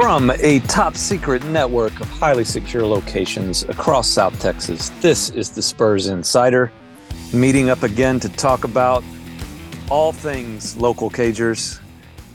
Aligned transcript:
From 0.00 0.30
a 0.30 0.60
top 0.60 0.96
secret 0.96 1.44
network 1.44 2.00
of 2.00 2.08
highly 2.08 2.42
secure 2.42 2.86
locations 2.86 3.64
across 3.64 4.08
South 4.08 4.40
Texas, 4.40 4.88
this 5.02 5.28
is 5.28 5.50
the 5.50 5.60
Spurs 5.60 6.06
Insider, 6.06 6.72
meeting 7.34 7.68
up 7.68 7.82
again 7.82 8.18
to 8.20 8.30
talk 8.30 8.64
about 8.64 9.04
all 9.90 10.12
things 10.12 10.74
local 10.78 11.10
Cagers, 11.10 11.80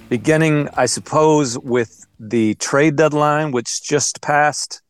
beginning, 0.10 0.70
I 0.78 0.86
suppose, 0.86 1.58
with 1.58 2.06
the 2.20 2.54
trade 2.54 2.98
deadline, 2.98 3.52
which 3.52 3.82
just 3.82 4.22
passed 4.22 4.84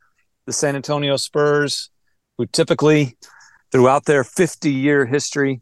the 0.46 0.52
San 0.52 0.76
Antonio 0.76 1.16
Spurs, 1.16 1.90
who 2.38 2.46
typically, 2.46 3.16
throughout 3.72 4.04
their 4.04 4.26
50 4.26 4.70
year 4.70 5.06
history, 5.06 5.62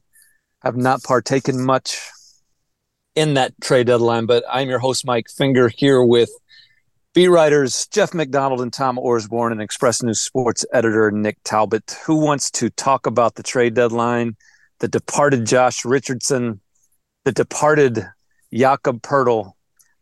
have 0.64 0.76
not 0.76 1.04
partaken 1.04 1.64
much 1.64 1.96
in 3.14 3.36
that 3.36 3.54
trade 3.62 3.86
deadline. 3.86 4.26
But 4.26 4.44
I'm 4.52 4.68
your 4.68 4.80
host, 4.80 5.06
Mike 5.06 5.28
Finger, 5.30 5.70
here 5.70 6.04
with 6.04 6.32
beat 7.14 7.28
writers 7.28 7.88
Jeff 7.88 8.14
McDonald 8.14 8.62
and 8.62 8.74
Tom 8.74 8.98
Orsborn 8.98 9.52
and 9.52 9.62
Express 9.62 10.02
News 10.02 10.20
Sports 10.20 10.66
editor 10.74 11.12
Nick 11.12 11.38
Talbot, 11.44 11.96
who 12.06 12.16
wants 12.16 12.50
to 12.52 12.70
talk 12.72 13.06
about 13.06 13.36
the 13.36 13.44
trade 13.44 13.76
deadline, 13.76 14.36
the 14.80 14.88
departed 14.88 15.46
Josh 15.46 15.86
Richardson, 15.86 16.60
the 17.24 17.32
departed 17.32 18.08
Jakob 18.52 19.02
Poeltl, 19.02 19.54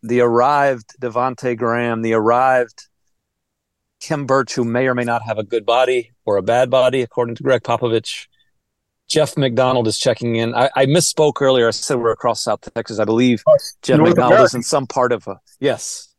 the 0.01 0.21
arrived 0.21 0.95
Devonte 1.01 1.57
Graham, 1.57 2.01
the 2.01 2.13
arrived 2.13 2.87
Khem 3.99 4.25
Birch, 4.25 4.53
who 4.53 4.63
may 4.63 4.87
or 4.87 4.95
may 4.95 5.03
not 5.03 5.21
have 5.21 5.37
a 5.37 5.43
good 5.43 5.65
body 5.65 6.11
or 6.25 6.37
a 6.37 6.41
bad 6.41 6.69
body, 6.69 7.01
according 7.01 7.35
to 7.35 7.43
Gregg 7.43 7.61
Popovich. 7.61 8.27
Jeff 9.07 9.35
McDonald 9.35 9.87
is 9.87 9.97
checking 9.97 10.37
in. 10.37 10.55
I, 10.55 10.69
I 10.73 10.85
misspoke 10.85 11.41
earlier. 11.41 11.67
I 11.67 11.71
said 11.71 11.97
we're 11.97 12.13
across 12.13 12.41
South 12.41 12.61
Texas. 12.73 12.97
I 12.97 13.03
believe 13.03 13.43
oh, 13.45 13.57
Jeff 13.81 13.97
North 13.97 14.11
McDonald 14.11 14.31
America. 14.31 14.45
is 14.45 14.53
in 14.53 14.63
some 14.63 14.87
part 14.87 15.11
of, 15.11 15.27
a, 15.27 15.39
yes, 15.59 16.10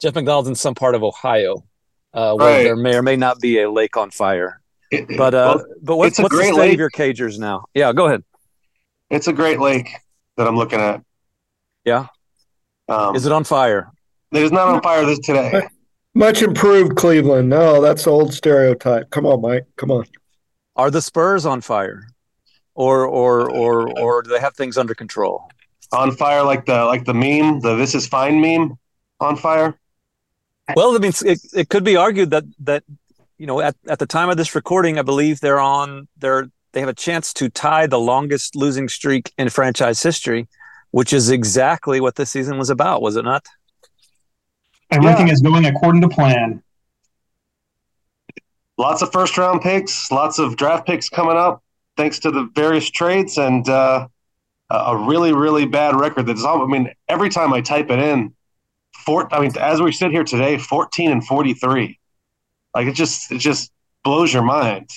Jeff 0.00 0.14
McDonald's 0.14 0.48
in 0.48 0.54
some 0.54 0.74
part 0.74 0.94
of 0.94 1.02
Ohio, 1.02 1.64
uh, 2.12 2.34
where 2.34 2.56
right. 2.56 2.62
there 2.64 2.76
may 2.76 2.94
or 2.96 3.02
may 3.02 3.16
not 3.16 3.40
be 3.40 3.60
a 3.60 3.70
lake 3.70 3.96
on 3.96 4.10
fire. 4.10 4.60
It, 4.90 5.16
but 5.16 5.34
uh, 5.34 5.54
well, 5.56 5.66
but 5.82 5.96
what, 5.96 6.04
what's 6.04 6.16
the 6.16 6.28
state 6.28 6.54
lake. 6.54 6.74
of 6.74 6.78
your 6.78 6.90
cagers 6.90 7.38
now? 7.38 7.64
Yeah, 7.74 7.92
go 7.92 8.06
ahead. 8.06 8.22
It's 9.10 9.26
a 9.26 9.32
great 9.32 9.58
lake 9.60 9.88
that 10.36 10.46
I'm 10.46 10.56
looking 10.56 10.80
at. 10.80 11.02
Yeah. 11.84 12.06
Um, 12.88 13.16
is 13.16 13.26
it 13.26 13.32
on 13.32 13.44
fire? 13.44 13.90
It 14.32 14.42
is 14.42 14.52
not 14.52 14.68
on 14.68 14.82
fire 14.82 15.04
this 15.04 15.18
today. 15.20 15.66
Much 16.14 16.42
improved 16.42 16.96
Cleveland. 16.96 17.48
No, 17.48 17.80
that's 17.80 18.06
old 18.06 18.32
stereotype. 18.32 19.10
Come 19.10 19.26
on, 19.26 19.40
Mike. 19.40 19.66
Come 19.76 19.90
on. 19.90 20.04
Are 20.74 20.90
the 20.90 21.02
Spurs 21.02 21.46
on 21.46 21.60
fire, 21.60 22.08
or 22.74 23.06
or 23.06 23.50
or 23.50 23.98
or 23.98 24.22
do 24.22 24.30
they 24.30 24.40
have 24.40 24.54
things 24.54 24.76
under 24.76 24.94
control? 24.94 25.50
On 25.92 26.12
fire, 26.12 26.42
like 26.42 26.66
the 26.66 26.84
like 26.84 27.04
the 27.04 27.14
meme, 27.14 27.60
the 27.60 27.76
"This 27.76 27.94
is 27.94 28.06
fine" 28.06 28.40
meme, 28.40 28.78
on 29.20 29.36
fire. 29.36 29.78
Well, 30.74 30.96
I 30.96 30.98
mean, 30.98 31.12
it, 31.24 31.40
it 31.54 31.68
could 31.68 31.84
be 31.84 31.96
argued 31.96 32.30
that 32.30 32.44
that 32.60 32.82
you 33.38 33.46
know 33.46 33.60
at, 33.60 33.76
at 33.86 33.98
the 33.98 34.06
time 34.06 34.28
of 34.28 34.36
this 34.36 34.54
recording, 34.54 34.98
I 34.98 35.02
believe 35.02 35.40
they're 35.40 35.60
on 35.60 36.08
they're 36.16 36.50
they 36.72 36.80
have 36.80 36.88
a 36.88 36.94
chance 36.94 37.32
to 37.34 37.48
tie 37.48 37.86
the 37.86 37.98
longest 37.98 38.56
losing 38.56 38.88
streak 38.88 39.32
in 39.38 39.48
franchise 39.48 40.02
history, 40.02 40.48
which 40.90 41.12
is 41.12 41.30
exactly 41.30 42.00
what 42.00 42.16
this 42.16 42.30
season 42.30 42.58
was 42.58 42.68
about, 42.68 43.00
was 43.00 43.16
it 43.16 43.24
not? 43.24 43.46
Everything 44.90 45.28
yeah. 45.28 45.32
is 45.32 45.40
going 45.40 45.66
according 45.66 46.02
to 46.02 46.08
plan. 46.08 46.62
Lots 48.76 49.00
of 49.00 49.10
first 49.10 49.38
round 49.38 49.62
picks, 49.62 50.10
lots 50.12 50.38
of 50.38 50.56
draft 50.56 50.86
picks 50.86 51.08
coming 51.08 51.36
up, 51.36 51.62
thanks 51.96 52.18
to 52.20 52.30
the 52.30 52.50
various 52.54 52.90
trades, 52.90 53.38
and 53.38 53.66
uh, 53.68 54.06
a 54.68 54.96
really, 54.96 55.32
really 55.32 55.64
bad 55.64 55.98
record. 55.98 56.26
That's 56.26 56.44
all. 56.44 56.62
I 56.62 56.66
mean, 56.66 56.92
every 57.08 57.30
time 57.30 57.54
I 57.54 57.62
type 57.62 57.90
it 57.90 57.98
in, 57.98 58.34
four. 59.06 59.32
I 59.32 59.40
mean, 59.40 59.56
as 59.58 59.80
we 59.80 59.92
sit 59.92 60.10
here 60.10 60.24
today, 60.24 60.58
fourteen 60.58 61.10
and 61.10 61.24
forty 61.24 61.54
three. 61.54 61.98
Like 62.74 62.88
it 62.88 62.94
just 62.94 63.32
it 63.32 63.38
just 63.38 63.72
blows 64.04 64.34
your 64.34 64.42
mind. 64.42 64.90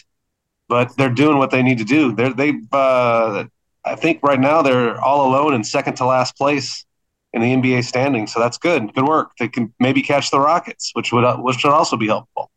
But 0.67 0.95
they're 0.97 1.09
doing 1.09 1.37
what 1.37 1.49
they 1.51 1.63
need 1.63 1.77
to 1.77 1.85
do. 1.85 2.13
They're 2.13 2.33
they've. 2.33 2.61
Uh, 2.71 3.45
I 3.85 3.95
think 3.95 4.21
right 4.21 4.39
now 4.39 4.61
they're 4.61 4.99
all 4.99 5.29
alone 5.29 5.53
in 5.53 5.63
second 5.63 5.95
to 5.95 6.05
last 6.05 6.35
place 6.35 6.85
in 7.33 7.41
the 7.41 7.47
NBA 7.47 7.85
standing. 7.85 8.27
So 8.27 8.39
that's 8.39 8.57
good. 8.57 8.93
Good 8.93 9.07
work. 9.07 9.31
They 9.39 9.47
can 9.47 9.73
maybe 9.79 10.01
catch 10.01 10.31
the 10.31 10.39
Rockets, 10.39 10.91
which 10.93 11.13
would 11.13 11.25
which 11.39 11.63
would 11.63 11.73
also 11.73 11.95
be 11.95 12.07
helpful. 12.07 12.51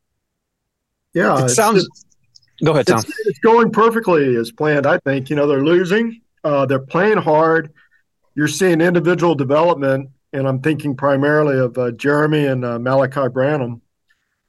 Yeah, 1.15 1.45
it 1.45 1.51
sounds. 1.51 1.87
Go 2.65 2.73
ahead, 2.73 2.87
Tom. 2.87 3.01
It's, 3.01 3.27
it's, 3.27 3.39
going 3.41 3.71
perfectly 3.71 4.37
as 4.37 4.51
planned. 4.53 4.87
I 4.87 4.99
think 4.99 5.31
you 5.31 5.37
know 5.37 5.47
they're 5.47 5.65
losing. 5.65 6.21
Uh, 6.45 6.67
they're 6.67 6.79
playing 6.79 7.19
hard. 7.19 7.73
You're 8.35 8.49
seeing 8.49 8.81
individual 8.81 9.35
development 9.35 10.11
and 10.33 10.47
I'm 10.47 10.61
thinking 10.61 10.97
primarily 10.97 11.59
of 11.59 11.77
uh, 11.79 11.91
Jeremy 11.93 12.47
and 12.47 12.65
uh, 12.65 12.79
Malaki 12.79 13.33
Branham. 13.33 13.83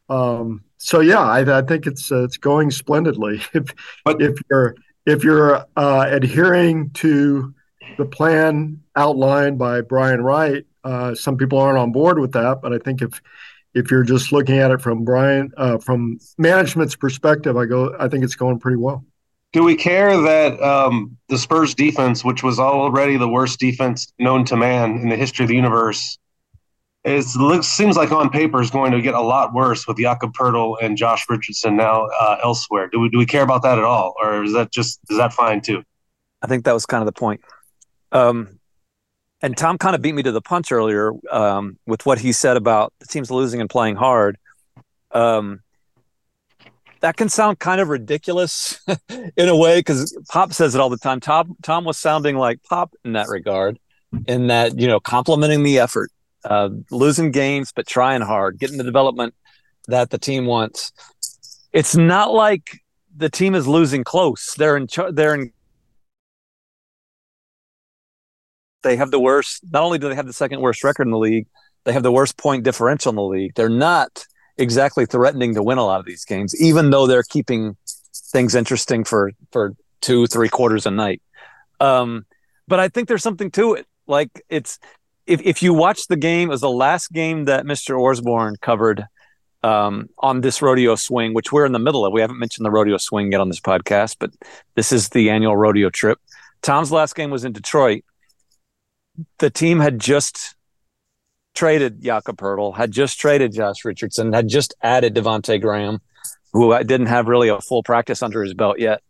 Um, 0.10 0.64
so 0.78 1.00
yeah, 1.00 1.22
I, 1.22 1.60
I 1.60 1.62
think 1.62 1.88
it's 1.88 2.12
uh, 2.12 2.24
it's 2.24 2.38
going 2.38 2.72
splendidly. 2.72 3.42
If 3.54 3.74
but, 4.06 4.22
if 4.22 4.38
you're 4.50 4.76
if 5.06 5.24
you're 5.24 5.66
uh, 5.76 6.06
adhering 6.10 6.92
to 6.92 7.54
the 7.98 8.06
plan 8.06 8.82
outlined 8.96 9.58
by 9.58 9.82
Brian 9.82 10.22
Wright, 10.22 10.66
uh, 10.84 11.16
some 11.16 11.38
people 11.38 11.60
aren't 11.60 11.78
on 11.78 11.92
board 11.92 12.20
with 12.20 12.34
that, 12.34 12.62
but 12.62 12.74
I 12.74 12.80
think 12.80 13.02
if 13.02 13.22
if 13.74 13.90
you're 13.90 14.04
just 14.04 14.32
looking 14.32 14.58
at 14.60 14.72
it 14.72 14.82
from 14.82 15.04
Brian 15.04 15.52
uh, 15.58 15.78
from 15.78 16.20
management's 16.38 16.96
perspective, 16.96 17.58
I 17.58 17.66
go 17.66 17.96
I 18.00 18.08
think 18.08 18.24
it's 18.24 18.36
going 18.36 18.60
pretty 18.60 18.78
well 18.78 19.06
do 19.54 19.64
we 19.64 19.76
care 19.76 20.20
that 20.20 20.62
um, 20.62 21.16
the 21.30 21.38
Spurs 21.38 21.76
defense, 21.76 22.26
which 22.26 22.44
was 22.44 22.60
already 22.60 23.18
the 23.18 23.28
worst 23.28 23.60
defense 23.60 24.12
known 24.20 24.44
to 24.46 24.58
man 24.58 24.98
in 24.98 25.10
the 25.10 25.16
history 25.16 25.46
of 25.46 25.50
the 25.50 25.56
universe, 25.56 26.18
is 27.06 27.36
looks 27.36 27.68
seems 27.68 27.96
like 27.96 28.12
on 28.12 28.30
paper 28.30 28.62
is 28.62 28.72
going 28.72 28.92
to 28.92 29.02
get 29.02 29.14
a 29.14 29.22
lot 29.22 29.54
worse 29.54 29.88
with 29.88 29.98
Jakob 29.98 30.34
Poeltl 30.34 30.78
and 30.82 30.98
Josh 30.98 31.26
Richardson 31.30 31.76
now 31.78 32.08
uh, 32.20 32.38
elsewhere. 32.44 32.90
Do 32.92 33.00
we 33.00 33.10
do 33.10 33.18
we 33.18 33.26
care 33.26 33.44
about 33.44 33.62
that 33.62 33.78
at 33.78 33.84
all, 33.84 34.16
or 34.22 34.44
is 34.44 34.54
that 34.54 34.72
just 34.72 35.00
is 35.10 35.18
that 35.18 35.34
fine 35.34 35.62
too? 35.62 35.84
I 36.42 36.48
think 36.48 36.66
that 36.66 36.74
was 36.74 36.86
kind 36.86 37.02
of 37.02 37.06
the 37.06 37.18
point. 37.18 37.42
Um, 38.12 38.60
and 39.42 39.56
Tom 39.56 39.78
kind 39.78 39.96
of 39.96 40.02
beat 40.02 40.16
me 40.16 40.24
to 40.24 40.32
the 40.32 40.42
punch 40.42 40.72
earlier 40.72 41.12
um, 41.30 41.78
with 41.86 42.06
what 42.06 42.20
he 42.20 42.32
said 42.32 42.58
about 42.58 42.94
the 43.00 43.06
teams 43.06 43.30
losing 43.30 43.62
and 43.62 43.70
playing 43.70 43.98
hard. 43.98 44.38
Um, 45.12 45.62
that 47.04 47.18
can 47.18 47.28
sound 47.28 47.60
kind 47.60 47.82
of 47.82 47.90
ridiculous 47.90 48.80
in 49.10 49.50
a 49.50 49.56
way 49.56 49.80
because 49.80 50.18
Pop 50.30 50.54
says 50.54 50.74
it 50.74 50.80
all 50.80 50.90
the 50.90 50.98
time. 50.98 51.20
Tom 51.20 51.56
Tom 51.62 51.84
was 51.84 51.98
sounding 51.98 52.38
like 52.38 52.64
Pop 52.64 52.96
in 53.04 53.12
that 53.14 53.28
regard, 53.28 53.78
in 54.26 54.48
that 54.48 54.80
you 54.80 54.88
know 54.88 55.02
complimenting 55.02 55.64
the 55.64 55.80
effort, 55.80 56.12
uh, 56.46 56.70
losing 56.92 57.32
games 57.32 57.74
but 57.76 57.86
trying 57.86 58.22
hard, 58.22 58.58
getting 58.58 58.78
the 58.78 58.86
development 58.86 59.36
that 59.90 60.12
the 60.12 60.18
team 60.18 60.46
wants. 60.46 60.94
It's 61.74 61.94
not 61.98 62.34
like 62.34 62.80
the 63.14 63.30
team 63.30 63.54
is 63.54 63.68
losing 63.68 64.06
close. 64.06 64.54
They're 64.58 64.78
in. 64.78 64.88
They're 65.12 65.36
in. 65.36 65.52
They 68.82 68.96
have 68.96 69.12
the 69.12 69.20
worst. 69.20 69.60
Not 69.74 69.84
only 69.84 70.00
do 70.00 70.08
they 70.08 70.16
have 70.16 70.28
the 70.28 70.32
second 70.32 70.62
worst 70.62 70.86
record 70.86 71.06
in 71.06 71.12
the 71.12 71.18
league, 71.18 71.48
they 71.84 71.92
have 71.92 72.04
the 72.04 72.14
worst 72.14 72.38
point 72.38 72.64
differential 72.64 73.10
in 73.10 73.18
the 73.18 73.24
league. 73.24 73.56
They're 73.56 73.68
not 73.68 74.26
exactly 74.58 75.06
threatening 75.06 75.56
to 75.56 75.64
win 75.64 75.78
a 75.78 75.86
lot 75.86 76.00
of 76.00 76.06
these 76.06 76.26
games, 76.26 76.60
even 76.62 76.90
though 76.90 77.08
they're 77.08 77.24
keeping 77.24 77.76
things 78.14 78.56
interesting 78.56 79.04
for 79.04 79.32
for 79.52 79.76
two, 80.02 80.28
three 80.28 80.50
quarters 80.50 80.86
a 80.86 80.92
night. 80.92 81.22
Um, 81.80 82.26
but 82.68 82.80
I 82.80 82.88
think 82.88 83.08
there's 83.08 83.24
something 83.24 83.52
to 83.52 83.74
it. 83.74 83.88
Like 84.08 84.44
it's 84.50 84.80
if 85.26 85.42
if 85.42 85.64
you 85.64 85.74
watch 85.74 86.08
the 86.08 86.18
game, 86.18 86.50
it 86.50 86.52
was 86.52 86.62
the 86.62 86.70
last 86.70 87.12
game 87.12 87.46
that 87.46 87.66
Mr. 87.66 87.96
Orsborn 87.98 88.60
covered 88.60 89.06
um, 89.64 90.10
on 90.18 90.42
this 90.42 90.62
rodeo 90.62 90.96
swing, 90.96 91.34
which 91.34 91.52
we're 91.52 91.66
in 91.66 91.72
the 91.72 91.80
middle 91.80 92.06
of. 92.06 92.14
We 92.14 92.22
haven't 92.22 92.40
mentioned 92.40 92.66
the 92.66 92.72
rodeo 92.72 92.98
swing 92.98 93.32
yet 93.32 93.42
on 93.42 93.48
this 93.48 93.62
podcast, 93.62 94.18
but 94.20 94.32
this 94.76 94.92
is 94.92 95.10
the 95.10 95.30
annual 95.30 95.56
rodeo 95.56 95.90
trip. 95.90 96.20
Tom's 96.62 96.92
last 96.92 97.16
game 97.16 97.30
was 97.30 97.46
in 97.46 97.54
Detroit. 97.54 98.04
The 99.40 99.50
team 99.50 99.80
had 99.80 100.00
just 100.00 100.56
traded 101.54 102.02
Jakob 102.02 102.38
Poeltl, 102.38 102.76
had 102.76 102.92
just 102.92 103.20
traded 103.20 103.54
Josh 103.54 103.86
Richardson, 103.86 104.34
had 104.34 104.48
just 104.48 104.74
added 104.82 105.16
Devonte 105.16 105.62
Graham, 105.62 106.00
who 106.52 106.78
didn't 106.84 107.08
have 107.08 107.28
really 107.28 107.50
a 107.50 107.60
full 107.62 107.84
practice 107.84 108.22
under 108.22 108.44
his 108.44 108.54
belt 108.54 108.80
yet, 108.80 109.02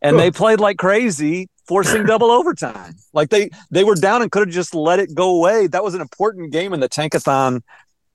and 0.00 0.18
they 0.18 0.30
played 0.30 0.60
like 0.60 0.78
crazy, 0.78 1.48
forcing 1.66 2.04
double 2.06 2.30
overtime. 2.30 2.94
Like 3.12 3.30
they 3.30 3.50
they 3.70 3.84
were 3.84 3.94
down 3.94 4.22
and 4.22 4.30
could 4.30 4.46
have 4.46 4.54
just 4.54 4.74
let 4.74 5.00
it 5.00 5.14
go 5.14 5.36
away. 5.36 5.66
That 5.66 5.84
was 5.84 5.94
an 5.94 6.00
important 6.00 6.52
game 6.52 6.72
in 6.72 6.80
the 6.80 6.88
Tankathon, 6.88 7.62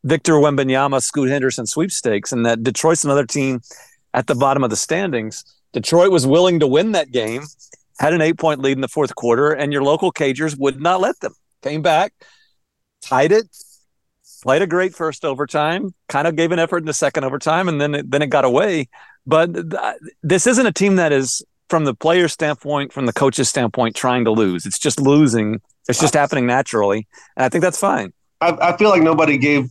Victor 0.03 0.33
Wembanyama, 0.33 1.01
Scoot 1.01 1.29
Henderson 1.29 1.65
sweepstakes, 1.65 2.31
and 2.31 2.45
that 2.45 2.63
Detroit's 2.63 3.03
another 3.03 3.25
team 3.25 3.61
at 4.13 4.27
the 4.27 4.35
bottom 4.35 4.63
of 4.63 4.69
the 4.69 4.75
standings. 4.75 5.43
Detroit 5.73 6.11
was 6.11 6.27
willing 6.27 6.59
to 6.59 6.67
win 6.67 6.91
that 6.91 7.11
game, 7.11 7.43
had 7.99 8.13
an 8.13 8.21
eight 8.21 8.37
point 8.37 8.61
lead 8.61 8.77
in 8.77 8.81
the 8.81 8.87
fourth 8.87 9.15
quarter, 9.15 9.51
and 9.51 9.73
your 9.73 9.83
local 9.83 10.11
Cagers 10.11 10.57
would 10.57 10.81
not 10.81 11.01
let 11.01 11.19
them. 11.19 11.33
Came 11.63 11.81
back, 11.81 12.13
tied 13.01 13.31
it, 13.31 13.45
played 14.43 14.61
a 14.61 14.67
great 14.67 14.93
first 14.93 15.23
overtime, 15.23 15.93
kind 16.09 16.27
of 16.27 16.35
gave 16.35 16.51
an 16.51 16.59
effort 16.59 16.79
in 16.79 16.85
the 16.85 16.93
second 16.93 17.23
overtime, 17.23 17.69
and 17.69 17.79
then 17.79 17.95
it, 17.95 18.11
then 18.11 18.21
it 18.21 18.27
got 18.27 18.43
away. 18.43 18.89
But 19.25 19.53
th- 19.53 19.95
this 20.21 20.45
isn't 20.45 20.67
a 20.67 20.71
team 20.71 20.97
that 20.97 21.13
is, 21.13 21.41
from 21.69 21.85
the 21.85 21.93
player 21.93 22.27
standpoint, 22.27 22.91
from 22.91 23.05
the 23.05 23.13
coach's 23.13 23.47
standpoint, 23.47 23.95
trying 23.95 24.25
to 24.25 24.31
lose. 24.31 24.65
It's 24.65 24.77
just 24.77 24.99
losing. 24.99 25.61
It's 25.87 25.99
just 25.99 26.13
happening 26.13 26.45
naturally, 26.45 27.07
and 27.37 27.45
I 27.45 27.49
think 27.49 27.63
that's 27.63 27.79
fine. 27.79 28.11
I, 28.41 28.57
I 28.61 28.77
feel 28.77 28.89
like 28.89 29.01
nobody 29.01 29.37
gave 29.37 29.69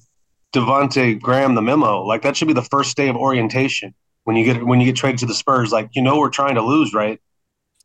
Devonte 0.55 1.21
Graham 1.21 1.55
the 1.55 1.63
memo. 1.63 2.03
Like 2.03 2.23
that 2.23 2.37
should 2.37 2.49
be 2.49 2.55
the 2.55 2.63
first 2.63 2.97
day 2.97 3.09
of 3.09 3.17
orientation 3.17 3.95
when 4.25 4.37
you 4.37 4.45
get 4.45 4.65
when 4.65 4.81
you 4.81 4.87
get 4.87 4.97
traded 4.97 5.21
to 5.21 5.27
the 5.27 5.35
Spurs. 5.35 5.71
Like 5.71 5.91
you 5.93 6.01
know 6.01 6.19
we're 6.19 6.31
trying 6.31 6.55
to 6.55 6.63
lose, 6.63 6.95
right? 6.95 7.21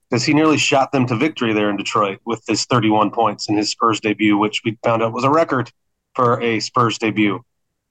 Because 0.10 0.24
he 0.24 0.34
nearly 0.34 0.57
shot 0.57 0.94
them 0.94 1.06
to 1.07 1.18
victory 1.18 1.51
there 1.51 1.69
in 1.69 1.75
Detroit 1.75 2.19
with 2.25 2.42
his 2.48 2.63
31 2.63 3.12
points 3.12 3.50
in 3.50 3.57
his 3.57 3.69
Spurs 3.72 4.00
debut, 4.00 4.38
which 4.38 4.62
we 4.63 4.78
found 4.81 5.04
out 5.04 5.12
was 5.12 5.25
a 5.25 5.30
record 5.30 5.69
for 6.17 6.41
a 6.41 6.59
Spurs 6.59 6.97
debut. 6.97 7.41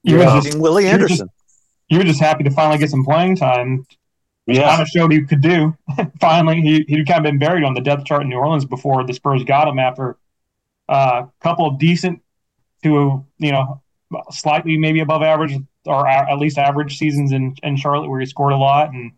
You 0.02 0.19
Yeah. 0.19 0.34
were 0.37 0.43
just, 0.43 0.58
Willie 0.58 0.84
you 0.87 0.93
were 0.93 0.99
just- 1.08 1.23
Anderson. 1.23 1.28
you 1.88 1.99
were 1.99 2.05
just 2.05 2.20
happy 2.20 2.44
to 2.44 2.50
finally 2.50 2.76
get 2.78 2.90
some 2.90 3.05
playing 3.05 3.37
time. 3.37 3.87
Yeah, 4.49 4.69
Kind 4.69 4.82
of 4.82 4.88
showed 4.88 5.12
he 5.12 5.23
could 5.23 5.40
do. 5.40 5.75
finally, 6.20 6.61
he 6.61 6.84
he'd 6.88 7.06
kind 7.08 7.19
of 7.19 7.25
been 7.25 7.38
buried 7.38 7.64
on 7.64 7.75
the 7.75 7.81
depth 7.81 8.05
chart 8.05 8.23
in 8.23 8.28
New 8.28 8.37
Orleans 8.37 8.64
before 8.64 9.05
the 9.05 9.12
Spurs 9.14 9.43
got 9.44 9.67
him 9.67 9.78
after 9.78 10.17
a 10.88 11.26
couple 11.40 11.67
of 11.67 11.78
decent 11.78 12.20
to 12.84 13.25
you 13.38 13.50
know 13.52 13.81
slightly 14.31 14.76
maybe 14.76 15.00
above 15.00 15.23
average 15.23 15.56
or 15.87 16.06
a- 16.06 16.31
at 16.31 16.38
least 16.38 16.58
average 16.58 16.96
seasons 16.99 17.32
in, 17.32 17.55
in 17.64 17.76
Charlotte 17.76 18.08
where 18.08 18.20
he 18.20 18.26
scored 18.26 18.52
a 18.52 18.56
lot 18.56 18.90
and 18.93 19.11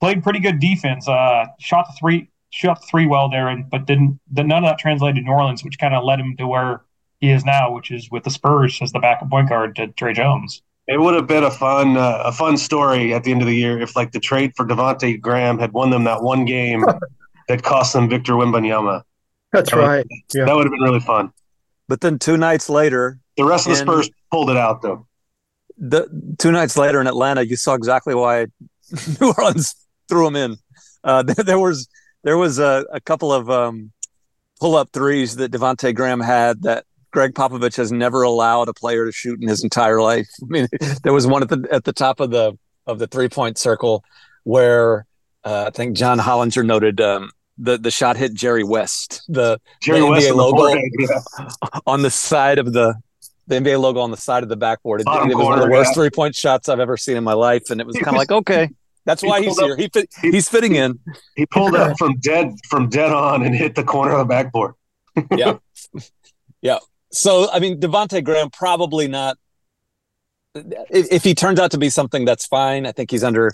played 0.00 0.22
pretty 0.22 0.38
good 0.38 0.58
defense. 0.60 1.06
Uh, 1.08 1.44
shot 1.58 1.86
the 1.86 1.92
three 1.98 2.28
shot 2.48 2.80
the 2.80 2.86
three 2.86 3.06
well 3.06 3.28
there, 3.28 3.48
and 3.48 3.68
but 3.68 3.84
didn't 3.86 4.18
the, 4.32 4.42
none 4.44 4.64
of 4.64 4.70
that 4.70 4.78
translated 4.78 5.16
to 5.16 5.22
New 5.22 5.30
Orleans, 5.32 5.62
which 5.62 5.78
kind 5.78 5.94
of 5.94 6.04
led 6.04 6.20
him 6.20 6.36
to 6.38 6.46
where 6.46 6.80
he 7.20 7.30
is 7.30 7.44
now, 7.44 7.72
which 7.72 7.90
is 7.90 8.10
with 8.10 8.24
the 8.24 8.30
Spurs 8.30 8.78
as 8.82 8.92
the 8.92 8.98
backup 8.98 9.30
point 9.30 9.48
guard 9.48 9.76
to 9.76 9.88
Tre 9.88 10.12
Jones. 10.12 10.62
it 10.88 10.98
would 11.00 11.14
have 11.14 11.26
been 11.26 11.44
a 11.44 11.50
fun 11.50 11.96
uh, 11.96 12.22
a 12.24 12.32
fun 12.32 12.56
story 12.56 13.12
at 13.14 13.24
the 13.24 13.30
end 13.32 13.42
of 13.42 13.46
the 13.48 13.54
year 13.56 13.80
if 13.80 13.94
like 13.96 14.12
the 14.12 14.20
trade 14.20 14.52
for 14.56 14.66
Devonte 14.66 15.20
Graham 15.20 15.58
had 15.58 15.72
won 15.72 15.90
them 15.90 16.04
that 16.04 16.22
one 16.22 16.44
game 16.44 16.84
that 17.48 17.62
cost 17.62 17.92
them 17.92 18.08
Victor 18.08 18.32
Wembanyama. 18.34 19.02
That's 19.52 19.70
That 19.70 19.76
would- 19.76 19.82
right. 19.86 20.06
Yeah. 20.34 20.44
That 20.46 20.54
would 20.56 20.64
have 20.64 20.72
been 20.72 20.82
really 20.82 21.00
fun. 21.00 21.32
But 21.88 22.00
then 22.00 22.18
two 22.18 22.36
nights 22.36 22.68
later, 22.70 23.18
The 23.36 23.44
rest 23.44 23.66
of 23.66 23.72
the 23.72 23.76
Spurs 23.76 24.08
pulled 24.30 24.48
it 24.50 24.56
out 24.56 24.80
though. 24.82 25.06
the 25.76 26.06
two 26.38 26.52
nights 26.52 26.76
later 26.76 27.00
in 27.00 27.06
Atlanta, 27.08 27.44
you 27.44 27.56
saw 27.56 27.74
exactly 27.74 28.14
why 28.14 28.46
New 29.20 29.32
Orleans 29.36 29.74
threw 30.08 30.26
him 30.28 30.36
in. 30.36 30.56
Uh, 31.02 31.22
there, 31.28 31.44
there 31.44 31.58
was 31.58 31.88
there 32.22 32.38
was 32.38 32.58
a, 32.58 32.84
a 32.92 33.00
couple 33.00 33.32
of 33.32 33.50
um, 33.50 33.90
pull 34.60 34.76
up 34.76 34.90
threes 34.92 35.36
that 35.36 35.50
Devonte 35.50 35.94
Graham 35.94 36.20
had 36.20 36.62
that 36.62 36.84
Gregg 37.10 37.34
Popovich 37.34 37.76
has 37.76 37.90
never 37.90 38.22
allowed 38.22 38.68
a 38.68 38.74
player 38.74 39.06
to 39.06 39.12
shoot 39.12 39.40
in 39.40 39.48
his 39.48 39.64
entire 39.64 40.00
life. 40.00 40.28
I 40.42 40.46
mean, 40.46 40.68
there 41.02 41.12
was 41.12 41.26
one 41.26 41.42
at 41.42 41.48
the 41.48 41.66
at 41.70 41.84
the 41.84 41.92
top 41.92 42.20
of 42.20 42.30
the 42.30 42.58
of 42.86 42.98
the 42.98 43.06
three 43.06 43.28
point 43.28 43.58
circle 43.58 44.04
where 44.44 45.06
uh, 45.44 45.64
I 45.68 45.70
think 45.70 45.96
John 45.96 46.18
Hollinger 46.18 46.64
noted 46.64 47.00
um, 47.00 47.30
the 47.58 47.78
the 47.78 47.90
shot 47.90 48.16
hit 48.16 48.34
Jerry 48.34 48.64
West 48.64 49.22
the 49.28 49.60
Jerry 49.82 50.00
The 50.00 50.06
West 50.06 50.26
NBA 50.26 50.30
on 50.30 50.36
the 50.36 50.42
logo. 50.42 50.80
yeah. 50.98 51.80
on 51.86 52.02
the 52.02 52.10
side 52.10 52.58
of 52.58 52.72
the 52.72 52.94
the 53.46 53.56
NBA 53.56 53.80
logo 53.80 54.00
on 54.00 54.10
the 54.12 54.16
side 54.16 54.42
of 54.42 54.48
the 54.48 54.56
backboard. 54.56 55.00
It, 55.00 55.06
it 55.08 55.34
was 55.34 55.44
one 55.44 55.58
of 55.58 55.64
the 55.64 55.70
worst 55.70 55.90
yeah. 55.90 55.94
three 55.94 56.10
point 56.10 56.36
shots 56.36 56.68
I've 56.68 56.80
ever 56.80 56.96
seen 56.96 57.16
in 57.16 57.24
my 57.24 57.32
life, 57.32 57.70
and 57.70 57.80
it 57.80 57.86
was 57.86 57.96
kind 57.96 58.08
of 58.08 58.14
like, 58.14 58.30
okay, 58.30 58.70
that's 59.04 59.22
He 59.22 59.28
why 59.28 59.40
he's 59.42 59.58
up- 59.58 59.64
here. 59.64 59.76
He 59.76 59.88
fit, 59.88 60.08
he's 60.22 60.48
fitting 60.48 60.76
in. 60.76 60.98
He 61.36 61.46
pulled 61.46 61.74
up 61.74 61.98
from 61.98 62.16
dead 62.18 62.54
from 62.68 62.88
dead 62.88 63.12
on 63.12 63.42
and 63.44 63.54
hit 63.54 63.74
the 63.74 63.84
corner 63.84 64.12
of 64.12 64.18
the 64.18 64.24
backboard. 64.24 64.74
So 67.12 67.50
I 67.50 67.58
mean, 67.58 67.80
Devonte 67.80 68.22
Graham 68.22 68.50
probably 68.50 69.08
not. 69.08 69.36
If, 70.54 71.12
if 71.12 71.24
he 71.24 71.34
turns 71.34 71.60
out 71.60 71.70
to 71.72 71.78
be 71.78 71.90
something, 71.90 72.24
that's 72.24 72.46
fine. 72.46 72.86
I 72.86 72.92
think 72.92 73.10
he's 73.10 73.24
under 73.24 73.52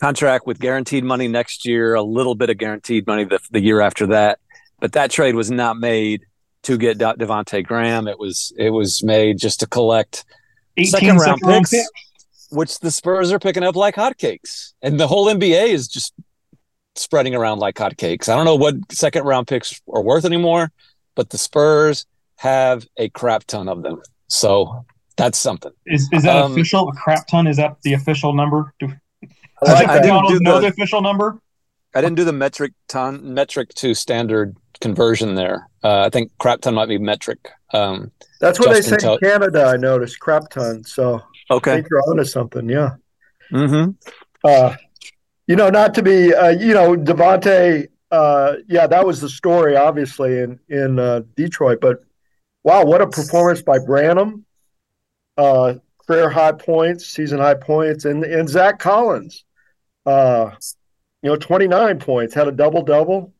contract 0.00 0.46
with 0.46 0.58
guaranteed 0.60 1.04
money 1.04 1.28
next 1.28 1.66
year, 1.66 1.94
a 1.94 2.02
little 2.02 2.34
bit 2.34 2.50
of 2.50 2.58
guaranteed 2.58 3.06
money 3.06 3.24
the, 3.24 3.40
the 3.50 3.60
year 3.60 3.80
after 3.80 4.06
that. 4.08 4.38
But 4.80 4.92
that 4.92 5.10
trade 5.10 5.34
was 5.34 5.50
not 5.50 5.78
made 5.78 6.22
to 6.62 6.76
get 6.76 6.98
Devonte 6.98 7.64
Graham. 7.64 8.08
It 8.08 8.18
was 8.18 8.52
it 8.56 8.70
was 8.70 9.02
made 9.02 9.38
just 9.38 9.60
to 9.60 9.66
collect 9.66 10.24
18 10.76 10.90
second 10.90 11.08
round 11.08 11.20
second 11.20 11.48
round 11.48 11.64
picks, 11.64 11.70
picks. 11.70 12.48
which 12.50 12.78
the 12.80 12.90
Spurs 12.90 13.32
are 13.32 13.38
picking 13.38 13.62
up 13.62 13.76
like 13.76 13.96
hotcakes, 13.96 14.72
and 14.82 14.98
the 14.98 15.08
whole 15.08 15.26
NBA 15.26 15.68
is 15.68 15.88
just 15.88 16.14
spreading 16.94 17.34
around 17.34 17.58
like 17.58 17.76
hotcakes. 17.76 18.28
I 18.28 18.36
don't 18.36 18.44
know 18.44 18.56
what 18.56 18.74
second 18.90 19.24
round 19.24 19.46
picks 19.46 19.80
are 19.92 20.02
worth 20.02 20.24
anymore, 20.24 20.70
but 21.14 21.30
the 21.30 21.38
Spurs 21.38 22.06
have 22.38 22.86
a 22.96 23.08
crap 23.10 23.44
ton 23.44 23.68
of 23.68 23.82
them. 23.82 24.00
So 24.28 24.84
that's 25.16 25.38
something. 25.38 25.72
Is, 25.86 26.08
is 26.12 26.22
that 26.22 26.36
Um, 26.36 26.52
official? 26.52 26.88
A 26.88 26.92
crap 26.92 27.26
ton? 27.26 27.46
Is 27.46 27.56
that 27.56 27.76
the 27.82 27.94
official 27.94 28.32
number? 28.32 28.72
Do, 28.78 28.92
I 29.66 29.72
like 29.72 29.88
I 29.88 30.00
didn't 30.00 30.26
do 30.28 30.38
know 30.40 30.54
the- 30.54 30.60
the 30.62 30.66
official 30.68 31.00
number? 31.02 31.40
I 31.94 32.00
didn't 32.00 32.16
do 32.16 32.24
the 32.24 32.32
metric 32.32 32.72
ton 32.86 33.34
metric 33.34 33.70
to 33.76 33.94
standard 33.94 34.56
conversion 34.80 35.34
there. 35.34 35.68
Uh, 35.82 36.00
I 36.06 36.10
think 36.10 36.30
crap 36.38 36.60
ton 36.60 36.74
might 36.74 36.88
be 36.88 36.98
metric. 36.98 37.48
Um, 37.74 38.12
That's 38.40 38.60
what 38.60 38.68
they 38.68 38.76
Justin 38.76 39.00
say 39.00 39.04
Tell- 39.04 39.14
in 39.14 39.20
Canada. 39.20 39.64
I 39.64 39.76
noticed 39.76 40.20
crap 40.20 40.50
ton. 40.50 40.84
So 40.84 41.20
I 41.50 41.54
okay. 41.54 41.74
think 41.76 41.88
you're 41.90 42.02
onto 42.08 42.24
something. 42.24 42.68
Yeah. 42.68 42.90
Mm-hmm. 43.50 43.90
Uh, 44.44 44.76
you 45.48 45.56
know, 45.56 45.70
not 45.70 45.94
to 45.94 46.02
be, 46.02 46.34
uh, 46.34 46.50
you 46.50 46.74
know, 46.74 46.94
Devonte, 46.94 47.88
uh, 48.12 48.52
yeah, 48.68 48.86
that 48.86 49.04
was 49.06 49.20
the 49.20 49.28
story, 49.28 49.74
obviously, 49.76 50.38
in, 50.40 50.60
in 50.68 50.98
uh, 50.98 51.22
Detroit. 51.36 51.78
But 51.80 52.04
wow, 52.68 52.84
what 52.84 53.00
a 53.00 53.06
performance 53.06 53.62
by 53.62 53.78
Branham. 53.78 54.44
Uh, 55.38 55.76
career 56.06 56.28
high 56.28 56.52
points, 56.52 57.06
season 57.06 57.38
high 57.38 57.54
points, 57.54 58.04
and, 58.04 58.22
and 58.24 58.46
Zach 58.46 58.78
Collins, 58.78 59.44
uh, 60.04 60.50
you 61.22 61.30
know, 61.30 61.36
29 61.36 61.98
points, 61.98 62.34
had 62.34 62.46
a 62.46 62.52
double 62.52 62.82
double. 62.82 63.32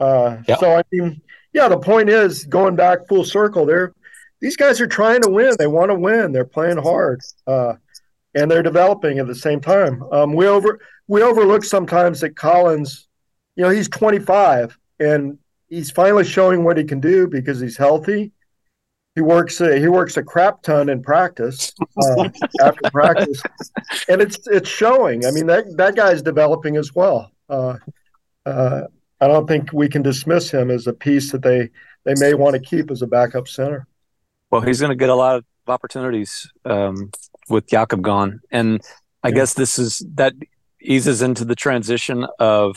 Uh, 0.00 0.38
Yeah. 0.48 0.56
So, 0.56 0.72
I 0.72 0.82
mean, 0.90 1.22
yeah, 1.52 1.68
the 1.68 1.78
point 1.78 2.08
is 2.08 2.44
going 2.46 2.74
back 2.74 3.06
full 3.06 3.24
circle 3.24 3.64
there. 3.64 3.94
These 4.40 4.56
guys 4.56 4.80
are 4.80 4.88
trying 4.88 5.22
to 5.22 5.30
win. 5.30 5.54
They 5.56 5.68
want 5.68 5.90
to 5.90 5.94
win. 5.94 6.32
They're 6.32 6.44
playing 6.44 6.78
hard. 6.78 7.20
Uh, 7.46 7.74
and 8.34 8.50
they're 8.50 8.62
developing 8.62 9.20
at 9.20 9.28
the 9.28 9.34
same 9.34 9.60
time. 9.60 10.02
Um, 10.12 10.32
we 10.32 10.46
over 10.48 10.80
we 11.06 11.22
overlook 11.22 11.64
sometimes 11.64 12.20
that 12.20 12.36
Collins, 12.36 13.08
you 13.56 13.62
know, 13.64 13.70
he's 13.70 13.88
25 13.88 14.76
and 15.00 15.38
he's 15.68 15.90
finally 15.90 16.24
showing 16.24 16.64
what 16.64 16.76
he 16.76 16.84
can 16.84 17.00
do 17.00 17.26
because 17.28 17.60
he's 17.60 17.76
healthy. 17.76 18.32
He 19.18 19.22
works 19.22 19.60
a, 19.60 19.76
he 19.80 19.88
works 19.88 20.16
a 20.16 20.22
crap 20.22 20.62
ton 20.62 20.88
in 20.88 21.02
practice 21.02 21.72
uh, 22.00 22.28
after 22.60 22.88
practice, 22.92 23.42
and 24.08 24.22
it's 24.22 24.38
it's 24.46 24.68
showing. 24.68 25.26
I 25.26 25.32
mean 25.32 25.46
that 25.46 25.64
that 25.76 25.96
guy's 25.96 26.22
developing 26.22 26.76
as 26.76 26.94
well. 26.94 27.32
Uh, 27.48 27.78
uh, 28.46 28.82
I 29.20 29.26
don't 29.26 29.48
think 29.48 29.72
we 29.72 29.88
can 29.88 30.02
dismiss 30.02 30.52
him 30.52 30.70
as 30.70 30.86
a 30.86 30.92
piece 30.92 31.32
that 31.32 31.42
they 31.42 31.68
they 32.04 32.14
may 32.20 32.34
want 32.34 32.54
to 32.54 32.60
keep 32.60 32.92
as 32.92 33.02
a 33.02 33.08
backup 33.08 33.48
center. 33.48 33.88
Well, 34.52 34.60
he's 34.60 34.78
going 34.78 34.90
to 34.90 34.96
get 34.96 35.08
a 35.08 35.16
lot 35.16 35.34
of 35.34 35.44
opportunities 35.66 36.48
um, 36.64 37.10
with 37.48 37.66
Jakob 37.66 38.00
gone, 38.02 38.38
and 38.52 38.80
I 39.24 39.30
Yeah. 39.30 39.34
guess 39.34 39.54
this 39.54 39.80
is 39.80 39.98
that 40.14 40.34
eases 40.80 41.22
into 41.22 41.44
the 41.44 41.56
transition 41.56 42.24
of 42.38 42.76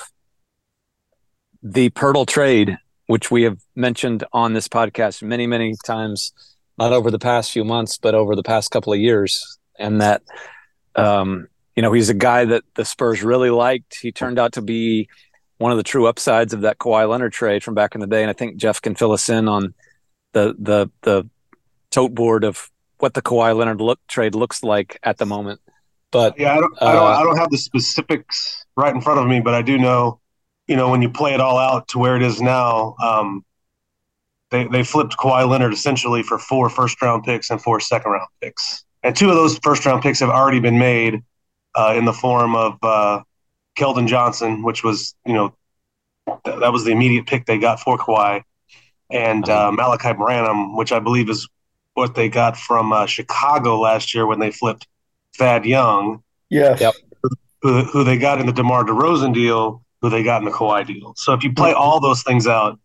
the 1.62 1.92
Poeltl 1.92 2.26
trade, 2.26 2.80
which 3.12 3.30
we 3.30 3.44
have 3.44 3.60
mentioned 3.76 4.24
on 4.32 4.54
this 4.54 4.70
podcast 4.70 5.22
many, 5.22 5.46
many 5.46 5.76
times, 5.86 6.32
not 6.78 6.94
over 6.94 7.12
the 7.12 7.20
past 7.20 7.52
few 7.52 7.66
months, 7.66 7.98
but 7.98 8.16
over 8.16 8.38
the 8.38 8.42
past 8.42 8.72
couple 8.72 8.94
of 8.94 9.00
years, 9.00 9.60
and 9.78 10.00
that 10.00 10.22
um, 10.96 11.50
you 11.76 11.82
know 11.84 11.92
he's 11.92 12.08
a 12.08 12.14
guy 12.14 12.46
that 12.46 12.64
the 12.76 12.86
Spurs 12.86 13.22
really 13.22 13.50
liked. 13.50 13.98
He 14.02 14.14
turned 14.14 14.40
out 14.40 14.54
to 14.54 14.62
be 14.62 15.10
one 15.58 15.74
of 15.74 15.78
the 15.78 15.84
true 15.84 16.08
upsides 16.08 16.54
of 16.54 16.62
that 16.62 16.78
Kawhi 16.78 17.10
Leonard 17.10 17.34
trade 17.34 17.66
from 17.66 17.74
back 17.74 17.96
in 17.96 18.00
the 18.00 18.08
day, 18.08 18.22
and 18.22 18.30
I 18.30 18.34
think 18.34 18.56
Jeff 18.56 18.82
can 18.82 18.96
fill 18.96 19.12
us 19.12 19.28
in 19.28 19.50
on 19.50 19.74
the 20.32 20.56
the 20.58 20.90
the 21.02 21.30
tote 21.90 22.16
board 22.16 22.46
of 22.46 22.72
what 23.00 23.14
the 23.14 23.22
Kawhi 23.22 23.54
Leonard 23.54 23.82
look 23.82 24.00
trade 24.08 24.36
looks 24.36 24.64
like 24.64 24.98
at 25.04 25.18
the 25.18 25.26
moment. 25.26 25.60
But 26.12 26.40
Yeah, 26.40 26.54
I 26.54 26.62
don't, 26.62 26.74
I 26.82 26.92
don't, 26.94 27.04
Uh, 27.04 27.08
I 27.08 27.24
don't 27.24 27.38
have 27.38 27.50
the 27.52 27.58
specifics 27.58 28.66
right 28.78 28.96
in 28.96 29.02
front 29.02 29.20
of 29.20 29.28
me, 29.28 29.42
but 29.42 29.54
I 29.54 29.62
do 29.62 29.78
know, 29.78 30.21
you 30.72 30.78
know, 30.78 30.90
when 30.90 31.02
you 31.02 31.10
play 31.10 31.34
it 31.34 31.42
all 31.42 31.58
out 31.58 31.90
to 31.90 32.00
where 32.00 32.16
it 32.16 32.24
is 32.24 32.42
now, 32.42 32.96
um, 33.04 33.44
they 34.52 34.64
they 34.68 34.84
flipped 34.84 35.18
Kawhi 35.18 35.46
Leonard 35.46 35.74
essentially 35.74 36.24
for 36.24 36.40
four 36.40 36.70
first 36.70 37.02
round 37.02 37.26
picks 37.26 37.50
and 37.50 37.62
four 37.62 37.82
second 37.82 38.14
round 38.14 38.30
picks, 38.42 38.86
and 39.04 39.14
two 39.14 39.30
of 39.30 39.36
those 39.36 39.58
first 39.60 39.86
round 39.86 40.02
picks 40.02 40.22
have 40.22 40.30
already 40.30 40.62
been 40.62 40.80
made 40.80 41.24
uh, 41.76 41.94
in 41.98 42.06
the 42.06 42.14
form 42.14 42.56
of 42.56 42.78
uh, 42.82 43.22
Keldon 43.78 44.08
Johnson, 44.08 44.64
which 44.64 44.82
was 44.82 45.14
you 45.26 45.34
know 45.34 45.54
th- 46.46 46.62
that 46.62 46.72
was 46.72 46.86
the 46.86 46.92
immediate 46.92 47.28
pick 47.28 47.46
they 47.46 47.58
got 47.58 47.82
for 47.82 47.98
Kawhi, 47.98 48.44
and 49.12 49.50
uh, 49.50 49.72
Malaki 49.72 50.18
Branham, 50.18 50.78
which 50.78 50.94
I 50.94 51.00
believe 51.00 51.30
is 51.30 51.50
what 51.96 52.16
they 52.16 52.30
got 52.30 52.56
from 52.56 52.94
uh, 52.94 53.08
Chicago 53.08 53.78
last 53.78 54.16
year 54.16 54.26
when 54.26 54.40
they 54.40 54.52
flipped 54.52 54.88
Thad 55.38 55.66
Young 55.66 56.24
Yes. 56.52 56.82
Yep. 56.82 56.94
who, 57.62 57.84
who 57.86 58.04
they 58.04 58.18
got 58.18 58.40
in 58.40 58.46
the 58.46 58.52
DeMar 58.52 58.84
DeRozan 58.84 59.34
deal, 59.34 59.82
who 60.02 60.10
they 60.10 60.24
got 60.24 60.42
in 60.42 60.46
the 60.46 60.52
Kawhi 60.52 60.86
deal. 60.86 61.14
So 61.16 61.34
if 61.34 61.44
you 61.44 61.54
play 61.54 61.74
all 61.74 62.00
those 62.00 62.24
things 62.24 62.48
out, 62.48 62.80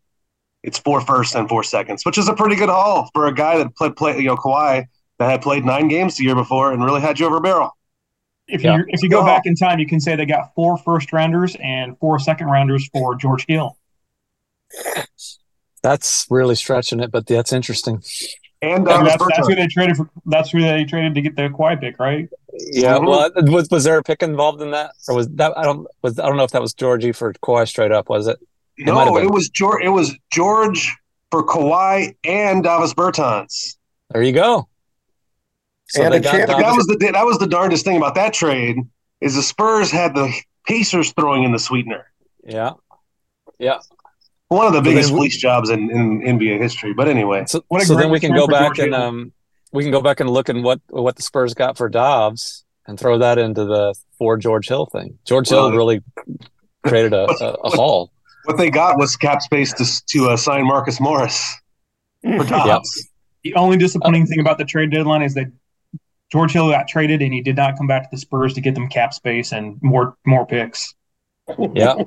it's 0.63 0.79
four 0.79 1.01
firsts 1.01 1.35
and 1.35 1.49
four 1.49 1.63
seconds, 1.63 2.05
which 2.05 2.19
is 2.19 2.29
a 2.29 2.35
pretty 2.35 2.57
good 2.57 2.69
haul 2.69 3.09
for 3.15 3.27
a 3.27 3.35
guy 3.35 3.59
that 3.59 3.75
played 3.77 3.97
play 3.97 4.19
you 4.19 4.25
know 4.27 4.37
Kawhi 4.37 4.85
that 5.19 5.31
had 5.31 5.41
played 5.43 5.65
nine 5.65 5.89
games 5.89 6.17
the 6.17 6.25
year 6.25 6.35
before 6.35 6.73
and 6.73 6.85
really 6.85 7.01
had 7.01 7.19
you 7.19 7.27
over 7.27 7.37
a 7.39 7.41
barrel. 7.41 7.77
If 8.49 8.63
Yeah. 8.63 8.77
you 8.79 8.85
if 8.89 9.03
you 9.03 9.09
go 9.09 9.25
back 9.25 9.43
in 9.47 9.55
time, 9.55 9.79
you 9.79 9.87
can 9.87 10.01
say 10.01 10.15
they 10.17 10.27
got 10.27 10.55
four 10.55 10.77
first 10.79 11.13
rounders 11.13 11.57
and 11.63 11.99
four 11.99 12.19
second 12.19 12.49
rounders 12.49 12.89
for 12.93 13.15
George 13.17 13.45
Hill. 13.49 13.77
that's 15.83 16.27
really 16.31 16.55
stretching 16.57 17.01
it. 17.01 17.11
But 17.11 17.27
that's 17.27 17.53
interesting. 17.53 18.03
And 18.63 18.89
And 18.89 18.89
uh, 18.89 19.03
that's, 19.05 19.25
that's 19.29 19.49
who 19.49 19.55
they 19.55 19.67
traded 19.67 19.97
for. 19.97 20.09
That's 20.27 20.51
who 20.51 20.61
they 20.61 20.85
traded 20.85 21.15
to 21.15 21.21
get 21.21 21.37
the 21.37 21.49
Kawhi 21.49 21.79
pick, 21.79 21.99
right? 21.99 22.29
Yeah. 22.53 22.99
Well, 22.99 23.31
uh, 23.37 23.43
was, 23.43 23.69
was 23.71 23.85
there 23.85 23.99
a 23.99 24.03
pick 24.03 24.23
involved 24.23 24.63
in 24.63 24.71
that, 24.71 24.93
or 25.09 25.15
was 25.15 25.29
that 25.31 25.57
I 25.59 25.65
don't 25.65 25.87
was 26.03 26.19
I 26.19 26.27
don't 26.27 26.37
know 26.37 26.45
if 26.45 26.53
that 26.53 26.63
was 26.63 26.73
Georgie 26.73 27.13
for 27.13 27.33
Kawhi 27.35 27.69
straight 27.69 27.93
up? 27.93 28.09
Was 28.09 28.27
it? 28.27 28.39
might 28.79 29.05
have 29.05 29.09
no, 29.09 29.19
it 29.19 29.31
was 29.31 29.49
George. 29.49 29.83
It 29.85 29.91
was 29.91 30.17
George 30.33 30.95
for 31.31 31.45
Kawhi 31.45 32.17
and 32.25 32.63
Davis 32.63 32.95
Bertans. 32.95 33.77
There 34.11 34.23
you 34.23 34.33
go. 34.33 34.69
So 35.89 36.03
And 36.03 36.23
got 36.25 36.47
That 36.47 36.75
was 36.75 36.87
the 36.87 36.97
that 37.13 37.25
was 37.25 37.39
the 37.39 37.47
darndest 37.47 37.85
thing 37.85 37.97
about 37.97 38.15
that 38.15 38.33
trade 38.33 38.79
is 39.21 39.35
the 39.35 39.43
Spurs 39.43 39.91
had 39.91 40.15
the 40.15 40.33
Pacers 40.67 41.13
throwing 41.13 41.45
in 41.45 41.53
the 41.53 41.59
sweetener. 41.59 42.11
Yeah, 42.45 42.73
yeah. 43.59 43.79
One 44.49 44.67
of 44.67 44.73
the 44.73 44.81
biggest 44.81 45.09
then 45.09 45.15
we- 45.15 45.21
police 45.21 45.37
jobs 45.39 45.71
in, 45.71 45.91
in 45.91 46.21
NBA 46.39 46.61
history. 46.61 46.95
But 46.95 47.09
anyway, 47.09 47.45
So, 47.47 47.65
What 47.69 47.83
a 47.83 47.87
so 47.87 47.95
great 47.95 48.05
then 48.05 48.13
we 48.13 48.21
can 48.21 48.35
go 48.35 48.47
back 48.47 48.79
and 48.79 48.95
um, 48.95 49.33
we 49.73 49.83
can 49.83 49.91
go 49.93 50.01
back 50.01 50.21
and 50.21 50.31
look 50.31 50.49
at 50.49 50.57
what 50.57 50.81
what 50.89 51.17
the 51.17 51.23
Spurs 51.23 51.55
got 51.55 51.77
for 51.77 51.89
Dobbs 51.89 52.65
and 52.87 52.99
throw 52.99 53.19
that 53.19 53.39
into 53.39 53.65
the 53.65 53.95
for 54.19 54.37
George 54.37 54.69
Hill 54.69 54.87
thing. 54.87 55.19
George 55.27 55.49
Hill 55.49 55.73
really 55.73 56.01
created 56.87 57.13
a, 57.13 57.27
a, 57.29 57.51
a 57.65 57.71
haul. 57.71 58.13
what 58.45 58.57
they 58.57 58.71
got 58.71 58.97
was 58.99 59.17
cap 59.17 59.43
space 59.43 59.73
to 59.75 59.85
to 60.11 60.31
uh, 60.31 60.37
sign 60.37 60.65
Marcus 60.65 61.01
Morris 61.01 61.55
for 62.23 62.45
Dobbs. 62.45 63.09
The 63.43 63.55
only 63.55 63.77
disappointing 63.77 64.27
thing 64.27 64.41
about 64.41 64.59
the 64.59 64.65
trade 64.65 64.91
deadline 64.91 65.23
is 65.23 65.35
that 65.35 65.47
George 66.33 66.53
Hill 66.53 66.71
got 66.71 66.89
traded 66.89 67.23
and 67.23 67.33
he 67.33 67.41
did 67.41 67.57
not 67.57 67.77
come 67.77 67.87
back 67.87 68.03
to 68.05 68.09
the 68.11 68.19
Spurs 68.19 68.55
to 68.55 68.61
get 68.61 68.75
them 68.75 68.89
cap 68.89 69.13
space 69.13 69.53
and 69.53 69.81
more 69.83 70.17
more 70.25 70.47
picks. 70.47 70.95
Yeah. 71.75 72.05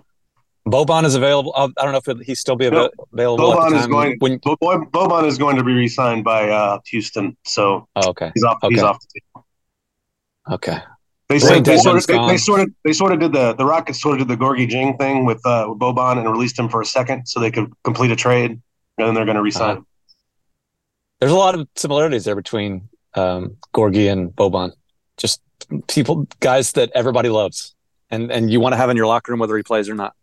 Boban 0.69 1.03
is 1.05 1.15
available. 1.15 1.53
I 1.55 1.67
don't 1.83 1.91
know 1.91 2.01
if 2.05 2.25
he'll 2.25 2.35
still 2.35 2.55
be 2.55 2.69
No, 2.69 2.89
available. 3.13 3.53
Boban 3.53 3.79
is 3.79 3.87
going- 3.87 4.17
When, 4.19 4.37
Bo- 4.37 4.57
Bo- 4.59 4.85
Boban 4.85 5.25
is 5.25 5.37
going 5.37 5.55
to 5.57 5.63
be 5.63 5.73
re-signed 5.73 6.23
by 6.23 6.49
uh, 6.49 6.79
Houston, 6.87 7.35
so 7.45 7.87
oh, 7.95 8.09
okay. 8.09 8.31
he's 8.33 8.43
off. 8.43 8.57
He's 8.63 8.79
Okay. 8.79 8.87
off 8.87 8.99
the 8.99 9.19
table. 9.19 9.45
Okay. 10.51 10.77
They 11.29 11.37
said 11.39 11.63
they 11.63 11.77
sort, 11.77 11.97
of, 11.97 12.07
they, 12.07 12.17
they 12.27 12.37
sort 12.37 12.59
of 12.61 12.69
they 12.83 12.91
sort 12.91 13.11
of 13.11 13.19
did 13.19 13.33
the 13.33 13.53
the 13.53 13.63
Rockets 13.63 14.01
sort 14.01 14.19
of 14.19 14.27
did 14.27 14.35
the 14.35 14.43
Gorgui 14.43 14.67
Dieng 14.67 14.97
thing 14.97 15.25
with 15.25 15.45
uh, 15.45 15.67
with 15.69 15.77
Boban 15.77 16.17
and 16.17 16.27
released 16.31 16.57
him 16.57 16.69
for 16.69 16.81
a 16.81 16.85
second 16.85 17.27
so 17.27 17.39
they 17.39 17.51
could 17.51 17.71
complete 17.83 18.09
a 18.09 18.15
trade, 18.15 18.49
and 18.49 18.61
then 19.07 19.13
they're 19.13 19.25
going 19.25 19.35
to 19.37 19.43
re-sign 19.43 19.77
Uh-huh. 19.77 19.81
There's 21.19 21.31
a 21.31 21.35
lot 21.35 21.53
of 21.53 21.67
similarities 21.75 22.23
there 22.25 22.35
between 22.35 22.89
um, 23.13 23.57
Gorgui 23.75 24.11
and 24.11 24.31
Boban. 24.31 24.71
Just 25.17 25.41
people, 25.87 26.25
guys 26.39 26.71
that 26.71 26.89
everybody 26.95 27.29
loves, 27.29 27.75
and 28.09 28.31
and 28.31 28.49
you 28.49 28.59
want 28.59 28.73
to 28.73 28.77
have 28.77 28.89
in 28.89 28.97
your 28.97 29.05
locker 29.05 29.31
room 29.31 29.39
whether 29.39 29.55
he 29.55 29.61
plays 29.61 29.87
or 29.87 29.93
not. 29.95 30.15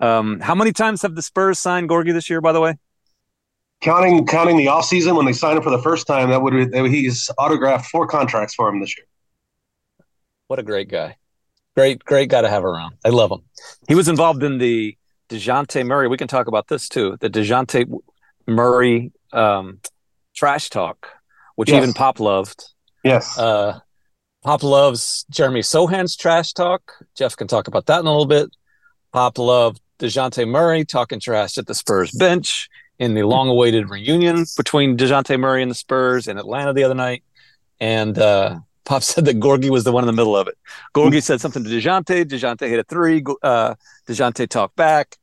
Um, 0.00 0.40
how 0.40 0.54
many 0.54 0.72
times 0.72 1.02
have 1.02 1.14
the 1.14 1.22
Spurs 1.22 1.58
signed 1.58 1.88
Gorgui 1.88 2.12
this 2.12 2.28
year? 2.28 2.40
By 2.40 2.52
the 2.52 2.60
way, 2.60 2.76
Counting 3.80 4.26
counting 4.26 4.56
the 4.56 4.66
offseason 4.66 5.16
when 5.16 5.26
they 5.26 5.32
signed 5.32 5.58
him 5.58 5.62
for 5.62 5.70
the 5.70 5.82
first 5.82 6.06
time, 6.06 6.30
that 6.30 6.40
would 6.42 6.54
he's 6.90 7.30
autographed 7.38 7.86
four 7.90 8.06
contracts 8.06 8.54
for 8.54 8.68
him 8.68 8.80
this 8.80 8.96
year. 8.96 9.06
what 10.46 10.58
a 10.58 10.62
great 10.62 10.88
guy! 10.88 11.16
Great, 11.76 12.04
great 12.04 12.28
guy 12.30 12.40
to 12.40 12.48
have 12.48 12.64
around. 12.64 12.94
I 13.04 13.08
love 13.10 13.30
him. 13.30 13.40
He 13.88 13.94
was 13.94 14.08
involved 14.08 14.42
in 14.42 14.58
the 14.58 14.96
Dejounte 15.28 15.84
Murray. 15.86 16.08
We 16.08 16.16
can 16.16 16.28
talk 16.28 16.46
about 16.46 16.68
this 16.68 16.88
too. 16.88 17.16
The 17.20 17.28
Dejounte 17.28 17.90
Murray 18.46 19.12
um, 19.32 19.80
trash 20.34 20.70
talk, 20.70 21.08
which 21.56 21.68
Yes. 21.70 21.78
even 21.82 21.92
Pop 21.92 22.20
loved. 22.20 22.64
Yes, 23.02 23.36
Uh, 23.38 23.80
Pop 24.44 24.62
loves 24.62 25.26
Jeremy 25.30 25.62
Sochan's 25.62 26.16
trash 26.16 26.52
talk. 26.52 26.92
Jeff 27.16 27.36
can 27.36 27.48
talk 27.48 27.66
about 27.68 27.86
that 27.86 28.00
in 28.00 28.06
a 28.06 28.10
little 28.10 28.24
bit. 28.26 28.48
Pop 29.12 29.36
loved 29.38 29.80
DeJounte 29.98 30.48
Murray 30.48 30.84
talking 30.84 31.20
trash 31.20 31.58
at 31.58 31.66
the 31.66 31.74
Spurs 31.74 32.10
bench 32.12 32.68
in 32.98 33.14
the 33.14 33.22
long 33.22 33.48
awaited 33.48 33.90
reunion 33.90 34.44
between 34.56 34.96
DeJounte 34.96 35.38
Murray 35.38 35.62
and 35.62 35.70
the 35.70 35.74
Spurs 35.76 36.28
in 36.28 36.38
Atlanta 36.38 36.72
the 36.72 36.84
other 36.84 36.94
night. 36.94 37.22
And 37.80 38.18
uh, 38.18 38.60
Pop 38.84 39.02
said 39.02 39.24
that 39.26 39.40
Gorgui 39.40 39.70
was 39.70 39.84
the 39.84 39.92
one 39.92 40.04
in 40.04 40.06
the 40.06 40.12
middle 40.12 40.36
of 40.36 40.48
it. 40.48 40.56
Gorgui 40.94 41.22
said 41.22 41.40
something 41.40 41.64
to 41.64 41.70
DeJounte. 41.70 42.24
DeJounte 42.24 42.68
hit 42.68 42.78
a 42.78 42.84
three. 42.84 43.24
Uh, 43.42 43.74
DeJounte 44.06 44.48
talked 44.48 44.76
back. 44.76 45.16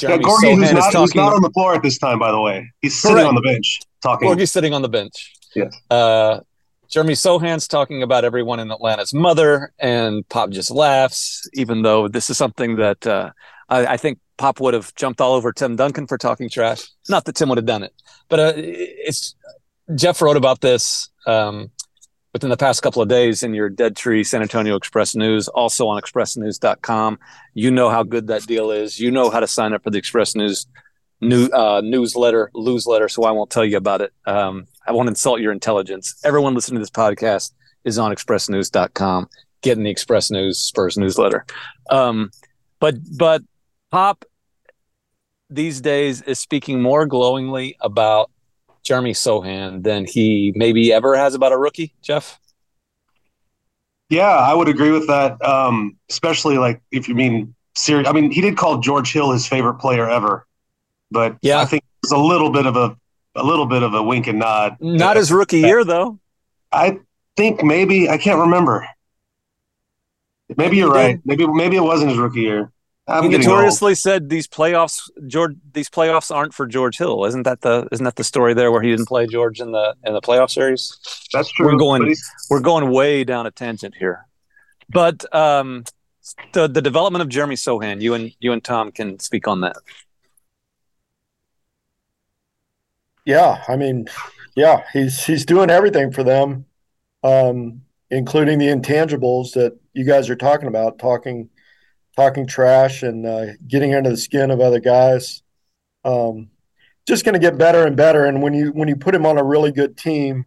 yeah, 0.00 0.16
Gorgui, 0.16 0.56
who's 0.56 0.72
not, 0.72 0.94
who's 0.94 1.14
not 1.14 1.34
on 1.34 1.42
the 1.42 1.50
floor 1.50 1.74
at 1.74 1.82
this 1.82 1.98
time, 1.98 2.18
by 2.18 2.30
the 2.30 2.40
way, 2.40 2.70
he's 2.80 3.00
sitting 3.00 3.16
Correct. 3.16 3.28
on 3.28 3.34
the 3.34 3.42
bench 3.42 3.80
talking. 4.02 4.28
Gorgui's 4.28 4.52
sitting 4.52 4.74
on 4.74 4.82
the 4.82 4.88
bench. 4.88 5.34
Yes. 5.54 5.74
Uh, 5.90 6.40
Jeremy 6.88 7.14
Sochan's 7.14 7.68
talking 7.68 8.02
about 8.02 8.24
everyone 8.24 8.60
in 8.60 8.70
Atlanta's 8.70 9.12
mother, 9.12 9.72
and 9.78 10.26
Pop 10.30 10.48
just 10.50 10.70
laughs, 10.70 11.46
even 11.52 11.82
though 11.82 12.08
this 12.08 12.30
is 12.30 12.38
something 12.38 12.76
that 12.76 13.06
uh, 13.06 13.30
I, 13.68 13.86
I 13.86 13.96
think 13.96 14.18
Pop 14.36 14.60
would 14.60 14.74
have 14.74 14.94
jumped 14.94 15.20
all 15.20 15.34
over 15.34 15.52
Tim 15.52 15.76
Duncan 15.76 16.06
for 16.06 16.18
talking 16.18 16.48
trash. 16.48 16.88
Not 17.08 17.24
that 17.24 17.34
Tim 17.34 17.48
would 17.48 17.58
have 17.58 17.66
done 17.66 17.82
it, 17.82 17.92
but 18.28 18.40
uh, 18.40 18.52
it's 18.56 19.34
Jeff 19.94 20.22
wrote 20.22 20.36
about 20.36 20.60
this 20.60 21.10
um, 21.26 21.70
within 22.32 22.50
the 22.50 22.56
past 22.56 22.82
couple 22.82 23.02
of 23.02 23.08
days 23.08 23.42
in 23.42 23.54
your 23.54 23.68
Dead 23.68 23.96
Tree 23.96 24.22
San 24.24 24.42
Antonio 24.42 24.76
Express 24.76 25.14
News, 25.14 25.48
also 25.48 25.88
on 25.88 26.00
expressnews.com. 26.00 27.18
You 27.54 27.70
know 27.70 27.90
how 27.90 28.02
good 28.02 28.28
that 28.28 28.46
deal 28.46 28.70
is. 28.70 28.98
You 29.00 29.10
know 29.10 29.30
how 29.30 29.40
to 29.40 29.46
sign 29.46 29.72
up 29.72 29.82
for 29.82 29.90
the 29.90 29.98
Express 29.98 30.34
News 30.34 30.66
new 31.20 31.46
uh, 31.48 31.80
newsletter, 31.84 32.50
newsletter. 32.54 33.08
So 33.08 33.24
I 33.24 33.30
won't 33.32 33.50
tell 33.50 33.64
you 33.64 33.76
about 33.76 34.00
it. 34.00 34.12
Um, 34.26 34.66
I 34.86 34.92
won't 34.92 35.08
insult 35.08 35.40
your 35.40 35.52
intelligence. 35.52 36.20
Everyone 36.24 36.54
listening 36.54 36.76
to 36.76 36.82
this 36.82 36.90
podcast 36.90 37.52
is 37.84 37.98
on 37.98 38.14
expressnews.com, 38.14 39.28
getting 39.62 39.84
the 39.84 39.90
Express 39.90 40.30
News 40.30 40.58
Spurs 40.58 40.96
newsletter. 40.96 41.44
Um, 41.90 42.30
but 42.80 42.96
but 43.16 43.42
Pop 43.90 44.24
these 45.50 45.80
days 45.80 46.20
is 46.22 46.38
speaking 46.38 46.82
more 46.82 47.06
glowingly 47.06 47.76
about 47.80 48.30
Jeremy 48.82 49.12
Sochan 49.12 49.82
than 49.82 50.04
he 50.04 50.52
maybe 50.54 50.92
ever 50.92 51.16
has 51.16 51.34
about 51.34 51.52
a 51.52 51.56
rookie. 51.58 51.94
Jeff. 52.02 52.38
Yeah, 54.10 54.28
I 54.28 54.54
would 54.54 54.68
agree 54.68 54.90
with 54.90 55.06
that. 55.08 55.42
Um, 55.44 55.96
especially 56.08 56.58
like 56.58 56.80
if 56.90 57.08
you 57.08 57.14
mean 57.14 57.54
serious. 57.76 58.08
I 58.08 58.12
mean, 58.12 58.30
he 58.30 58.40
did 58.40 58.56
call 58.56 58.78
George 58.78 59.12
Hill 59.12 59.32
his 59.32 59.46
favorite 59.46 59.74
player 59.74 60.08
ever, 60.08 60.46
but 61.10 61.36
Yeah. 61.42 61.60
I 61.60 61.64
think 61.64 61.82
it's 62.02 62.12
a 62.12 62.18
little 62.18 62.50
bit 62.50 62.66
of 62.66 62.76
a 62.76 62.96
a 63.34 63.44
little 63.44 63.66
bit 63.66 63.82
of 63.82 63.94
a 63.94 64.02
wink 64.02 64.26
and 64.26 64.38
nod. 64.38 64.76
Not 64.80 65.16
his 65.16 65.30
rookie 65.30 65.60
year 65.60 65.84
though. 65.84 66.18
I 66.72 67.00
think 67.36 67.62
maybe 67.62 68.08
I 68.08 68.18
can't 68.18 68.40
remember. 68.40 68.86
Maybe 70.56 70.78
you're 70.78 70.90
right. 70.90 71.20
Maybe 71.24 71.46
maybe 71.46 71.76
it 71.76 71.82
wasn't 71.82 72.10
his 72.10 72.18
rookie 72.18 72.40
year. 72.40 72.72
I'm 73.08 73.24
he 73.24 73.30
getting 73.30 73.46
old. 73.48 73.56
notoriously 73.56 73.94
said 73.94 74.28
these 74.28 74.46
playoffs, 74.46 75.08
George. 75.26 75.56
These 75.72 75.88
playoffs 75.88 76.34
aren't 76.34 76.52
for 76.52 76.66
George 76.66 76.98
Hill. 76.98 77.24
Isn't 77.24 77.44
that 77.44 77.62
the 77.62 77.88
isn't 77.90 78.04
that 78.04 78.16
the 78.16 78.24
story 78.24 78.52
there 78.54 78.70
where 78.70 78.82
he 78.82 78.90
didn't 78.90 79.08
play 79.08 79.26
George 79.26 79.60
in 79.60 79.72
the 79.72 79.94
in 80.04 80.12
the 80.12 80.20
playoff 80.20 80.50
series? 80.50 80.98
That's 81.32 81.50
true. 81.52 81.66
we're 81.66 81.76
going- 81.76 82.14
we're 82.50 82.60
going 82.60 82.90
way 82.90 83.24
down 83.24 83.46
a 83.46 83.50
tangent 83.50 83.94
here. 83.98 84.26
But 84.90 85.24
um, 85.34 85.84
the 86.52 86.66
the 86.68 86.82
development 86.82 87.22
of 87.22 87.28
Jeremy 87.30 87.54
Sochan, 87.56 88.00
you 88.02 88.12
and 88.14 88.30
you 88.40 88.52
and 88.52 88.62
Tom 88.62 88.92
can 88.92 89.18
speak 89.20 89.48
on 89.48 89.62
that. 89.62 89.76
Yeah, 93.24 93.62
I 93.68 93.76
mean, 93.76 94.06
yeah, 94.56 94.84
he's 94.92 95.24
he's 95.24 95.44
doing 95.44 95.70
everything 95.70 96.12
for 96.12 96.22
them, 96.24 96.64
um, 97.22 97.82
including 98.10 98.58
the 98.58 98.66
intangibles 98.68 99.52
that 99.52 99.78
you 99.92 100.04
guys 100.04 100.30
are 100.30 100.36
talking 100.36 100.68
about, 100.68 100.98
talking 100.98 101.50
talking 102.18 102.46
trash 102.46 103.02
and 103.04 103.24
uh, 103.24 103.46
getting 103.68 103.94
under 103.94 104.10
the 104.10 104.16
skin 104.16 104.50
of 104.50 104.60
other 104.60 104.80
guys. 104.80 105.42
Um, 106.04 106.50
just 107.06 107.24
going 107.24 107.34
to 107.34 107.38
get 107.38 107.56
better 107.56 107.86
and 107.86 107.96
better. 107.96 108.24
And 108.24 108.42
when 108.42 108.54
you 108.54 108.70
when 108.72 108.88
you 108.88 108.96
put 108.96 109.14
him 109.14 109.24
on 109.24 109.38
a 109.38 109.44
really 109.44 109.70
good 109.70 109.96
team 109.96 110.44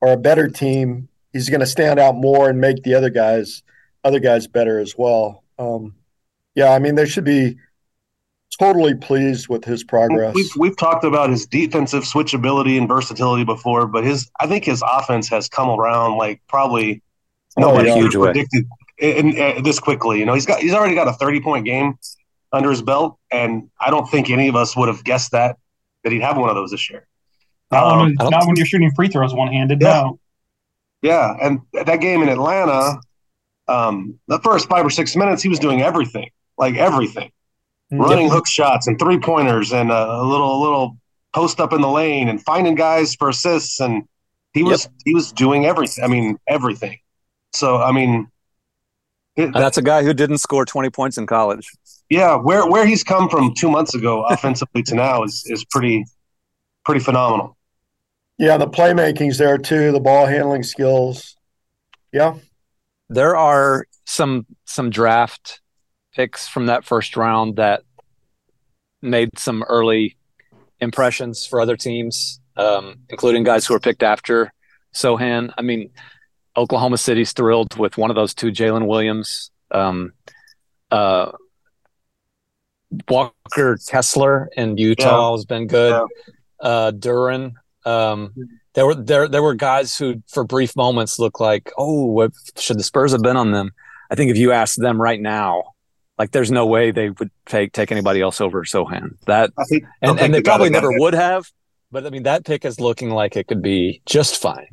or 0.00 0.12
a 0.12 0.16
better 0.16 0.48
team, 0.48 1.08
he's 1.32 1.50
going 1.50 1.60
to 1.60 1.66
stand 1.66 2.00
out 2.00 2.16
more 2.16 2.48
and 2.48 2.58
make 2.60 2.82
the 2.82 2.94
other 2.94 3.10
guys 3.10 3.62
other 4.02 4.18
guys 4.18 4.46
better 4.46 4.78
as 4.78 4.94
well. 4.96 5.44
Um, 5.58 5.94
yeah, 6.54 6.72
I 6.72 6.78
mean, 6.78 6.94
they 6.94 7.06
should 7.06 7.24
be 7.24 7.58
totally 8.58 8.94
pleased 8.94 9.48
with 9.48 9.62
his 9.64 9.84
progress. 9.84 10.34
We've 10.34 10.50
we've 10.56 10.76
talked 10.76 11.04
about 11.04 11.28
his 11.30 11.46
defensive 11.46 12.04
switchability 12.04 12.78
and 12.78 12.88
versatility 12.88 13.44
before, 13.44 13.86
but 13.86 14.04
his 14.04 14.30
I 14.40 14.46
think 14.46 14.64
his 14.64 14.82
offense 14.90 15.28
has 15.28 15.48
come 15.50 15.68
around 15.68 16.16
like 16.16 16.40
probably 16.48 17.02
Oh, 17.56 17.62
nobody 17.62 17.88
yeah. 17.88 17.94
could 17.94 18.02
Huge 18.02 18.12
have 18.14 18.22
way. 18.22 18.28
predicted 18.28 18.64
in, 19.00 19.36
in, 19.36 19.62
this 19.62 19.78
quickly. 19.78 20.18
You 20.18 20.26
know, 20.26 20.34
he's 20.34 20.46
got 20.46 20.60
he's 20.60 20.74
already 20.74 20.94
got 20.94 21.08
a 21.08 21.12
thirty 21.12 21.40
point 21.40 21.64
game 21.64 21.94
under 22.52 22.70
his 22.70 22.82
belt, 22.82 23.18
and 23.30 23.70
I 23.80 23.90
don't 23.90 24.08
think 24.10 24.30
any 24.30 24.48
of 24.48 24.56
us 24.56 24.76
would 24.76 24.88
have 24.88 25.04
guessed 25.04 25.32
that 25.32 25.56
that 26.04 26.12
he'd 26.12 26.22
have 26.22 26.36
one 26.36 26.48
of 26.48 26.54
those 26.54 26.70
this 26.70 26.90
year. 26.90 27.06
Not, 27.70 27.84
Um, 27.84 27.98
when, 27.98 28.14
don't- 28.16 28.46
when 28.46 28.56
you're 28.56 28.66
shooting 28.66 28.90
free 28.92 29.08
throws 29.08 29.34
one 29.34 29.52
handed. 29.52 29.80
Yeah. 29.80 30.02
No. 30.02 30.20
Yeah, 31.02 31.34
and 31.40 31.60
that 31.72 32.00
game 32.02 32.22
in 32.22 32.28
Atlanta, 32.28 33.00
um, 33.68 34.18
the 34.28 34.38
first 34.40 34.68
five 34.68 34.84
or 34.84 34.90
six 34.90 35.16
minutes, 35.16 35.42
he 35.42 35.48
was 35.48 35.58
doing 35.58 35.80
everything, 35.80 36.28
like 36.58 36.76
everything, 36.76 37.30
running 37.90 38.28
hook 38.28 38.46
shots 38.46 38.86
and 38.86 38.98
three 38.98 39.18
pointers 39.18 39.72
and 39.72 39.90
a, 39.90 39.94
a 40.20 40.22
little 40.22 40.58
a 40.58 40.60
little 40.62 40.98
post 41.32 41.58
up 41.58 41.72
in 41.72 41.80
the 41.80 41.88
lane 41.88 42.28
and 42.28 42.42
finding 42.42 42.74
guys 42.74 43.14
for 43.14 43.30
assists, 43.30 43.80
and 43.80 44.02
he 44.52 44.62
was 44.62 44.88
he 45.06 45.14
was 45.14 45.32
doing 45.32 45.64
everything. 45.64 46.04
I 46.04 46.08
mean, 46.08 46.36
everything. 46.46 46.98
So 47.54 47.78
I 47.78 47.92
mean, 47.92 48.12
it, 48.20 48.26
And 49.36 49.54
that's 49.54 49.78
a 49.78 49.82
guy 49.82 50.02
who 50.02 50.12
didn't 50.12 50.38
score 50.38 50.64
twenty 50.64 50.90
points 50.90 51.16
in 51.16 51.26
college. 51.26 51.70
yeah, 52.08 52.36
where 52.36 52.66
where 52.66 52.86
he's 52.86 53.02
come 53.02 53.28
from 53.28 53.54
two 53.54 53.70
months 53.70 53.94
ago 53.94 54.24
offensively 54.30 54.82
to 54.84 54.94
now 54.94 55.22
is 55.22 55.44
is 55.46 55.64
pretty 55.64 56.04
pretty 56.84 57.00
phenomenal. 57.00 57.56
Yeah, 58.38 58.56
the 58.56 58.66
playmaking's 58.66 59.38
there 59.38 59.58
too, 59.58 59.92
the 59.92 60.00
ball 60.00 60.26
handling 60.26 60.62
skills. 60.62 61.36
Yeah. 62.12 62.36
There 63.08 63.36
are 63.36 63.86
some 64.06 64.46
some 64.64 64.90
draft 64.90 65.60
picks 66.14 66.48
from 66.48 66.66
that 66.66 66.84
first 66.84 67.16
round 67.16 67.56
that 67.56 67.82
made 69.02 69.38
some 69.38 69.62
early 69.68 70.16
impressions 70.80 71.46
for 71.46 71.60
other 71.60 71.76
teams, 71.76 72.40
um, 72.56 72.96
including 73.08 73.44
guys 73.44 73.66
who 73.66 73.74
were 73.74 73.80
picked 73.80 74.02
after 74.02 74.52
Sochan. 74.94 75.52
I 75.56 75.62
mean, 75.62 75.90
Oklahoma 76.56 76.98
City's 76.98 77.32
thrilled 77.32 77.76
with 77.76 77.96
one 77.96 78.10
of 78.10 78.16
those 78.16 78.34
two, 78.34 78.50
Jalen 78.50 78.86
Williams. 78.86 79.50
Um, 79.70 80.12
uh, 80.90 81.32
Walker 83.08 83.78
Kessler 83.88 84.50
in 84.56 84.76
Utah 84.76 85.28
yeah. 85.28 85.36
has 85.36 85.44
been 85.44 85.66
good. 85.66 85.90
Yeah. 85.92 86.68
Uh, 86.68 86.92
Duren. 86.92 87.52
Um, 87.84 88.34
there 88.74 88.86
were 88.86 88.94
there 88.94 89.28
there 89.28 89.42
were 89.42 89.54
guys 89.54 89.96
who, 89.96 90.22
for 90.28 90.44
brief 90.44 90.76
moments, 90.76 91.18
looked 91.18 91.40
like, 91.40 91.72
oh, 91.78 92.06
what, 92.06 92.32
should 92.56 92.78
the 92.78 92.82
Spurs 92.82 93.12
have 93.12 93.22
been 93.22 93.36
on 93.36 93.52
them? 93.52 93.72
I 94.10 94.16
think 94.16 94.30
if 94.30 94.36
you 94.36 94.52
ask 94.52 94.76
them 94.76 95.00
right 95.00 95.20
now, 95.20 95.74
like 96.18 96.32
there's 96.32 96.50
no 96.50 96.66
way 96.66 96.90
they 96.90 97.10
would 97.10 97.30
take 97.46 97.72
take 97.72 97.90
anybody 97.90 98.20
else 98.20 98.40
over 98.40 98.64
Sochan. 98.64 99.16
That 99.26 99.52
think, 99.68 99.84
and, 100.02 100.20
and 100.20 100.34
they 100.34 100.42
probably 100.42 100.70
never 100.70 100.90
would 100.98 101.14
have. 101.14 101.50
But 101.90 102.06
I 102.06 102.10
mean, 102.10 102.24
that 102.24 102.44
pick 102.44 102.64
is 102.64 102.78
looking 102.78 103.10
like 103.10 103.36
it 103.36 103.46
could 103.46 103.62
be 103.62 104.02
just 104.04 104.40
fine. 104.40 104.68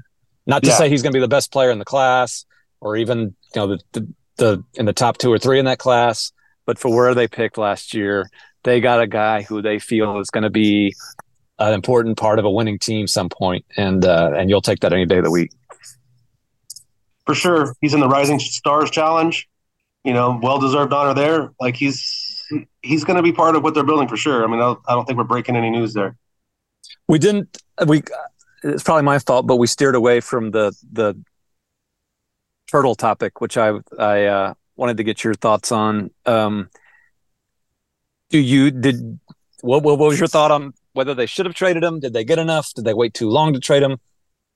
Not 0.47 0.63
to 0.63 0.69
yeah. 0.69 0.77
say 0.77 0.89
he's 0.89 1.03
going 1.03 1.11
to 1.11 1.17
be 1.17 1.21
the 1.21 1.27
best 1.27 1.51
player 1.51 1.69
in 1.69 1.77
the 1.77 1.85
class, 1.85 2.45
or 2.79 2.95
even 2.95 3.35
you 3.53 3.61
know 3.61 3.67
the, 3.67 3.79
the 3.91 4.07
the 4.37 4.63
in 4.75 4.85
the 4.85 4.93
top 4.93 5.17
two 5.17 5.31
or 5.31 5.37
three 5.37 5.59
in 5.59 5.65
that 5.65 5.77
class. 5.77 6.31
But 6.65 6.79
for 6.79 6.93
where 6.93 7.13
they 7.13 7.27
picked 7.27 7.57
last 7.57 7.93
year, 7.93 8.29
they 8.63 8.79
got 8.79 9.01
a 9.01 9.07
guy 9.07 9.43
who 9.43 9.61
they 9.61 9.77
feel 9.77 10.19
is 10.19 10.29
going 10.29 10.43
to 10.43 10.49
be 10.49 10.95
an 11.59 11.73
important 11.73 12.17
part 12.17 12.39
of 12.39 12.45
a 12.45 12.51
winning 12.51 12.79
team 12.79 13.07
some 13.07 13.29
point, 13.29 13.65
and 13.75 14.05
uh, 14.05 14.31
and 14.35 14.49
you'll 14.49 14.61
take 14.61 14.79
that 14.79 14.93
any 14.93 15.05
day 15.05 15.17
of 15.17 15.25
the 15.25 15.31
week. 15.31 15.51
For 17.25 17.35
sure, 17.35 17.75
he's 17.81 17.93
in 17.93 17.99
the 17.99 18.07
Rising 18.07 18.39
Stars 18.39 18.89
Challenge. 18.89 19.47
You 20.05 20.13
know, 20.13 20.39
well 20.41 20.59
deserved 20.59 20.93
honor 20.93 21.13
there. 21.13 21.51
Like 21.59 21.75
he's 21.75 22.41
he's 22.81 23.03
going 23.03 23.17
to 23.17 23.23
be 23.23 23.33
part 23.33 23.57
of 23.57 23.63
what 23.63 23.73
they're 23.73 23.83
building 23.83 24.07
for 24.07 24.15
sure. 24.15 24.45
I 24.45 24.47
mean, 24.47 24.61
I 24.61 24.93
don't 24.93 25.05
think 25.05 25.17
we're 25.17 25.25
breaking 25.25 25.57
any 25.57 25.69
news 25.69 25.93
there. 25.93 26.15
We 27.09 27.19
didn't. 27.19 27.57
We 27.85 28.01
it's 28.63 28.83
probably 28.83 29.03
my 29.03 29.19
fault, 29.19 29.47
but 29.47 29.57
we 29.57 29.67
steered 29.67 29.95
away 29.95 30.19
from 30.19 30.51
the 30.51 30.75
the 30.91 31.15
Poeltl 32.71 32.97
topic, 32.97 33.41
which 33.41 33.57
I 33.57 33.79
I 33.97 34.25
uh, 34.25 34.53
wanted 34.75 34.97
to 34.97 35.03
get 35.03 35.23
your 35.23 35.33
thoughts 35.33 35.71
on. 35.71 36.11
Um, 36.25 36.69
do 38.29 38.39
you 38.39 38.71
did 38.71 39.19
what, 39.61 39.83
what 39.83 39.97
was 39.97 40.19
your 40.19 40.27
thought 40.27 40.51
on 40.51 40.73
whether 40.93 41.13
they 41.13 41.25
should 41.25 41.45
have 41.45 41.55
traded 41.55 41.83
him? 41.83 41.99
Did 41.99 42.13
they 42.13 42.23
get 42.23 42.39
enough? 42.39 42.73
Did 42.73 42.85
they 42.85 42.93
wait 42.93 43.13
too 43.13 43.29
long 43.29 43.53
to 43.53 43.59
trade 43.59 43.83
him? 43.83 43.97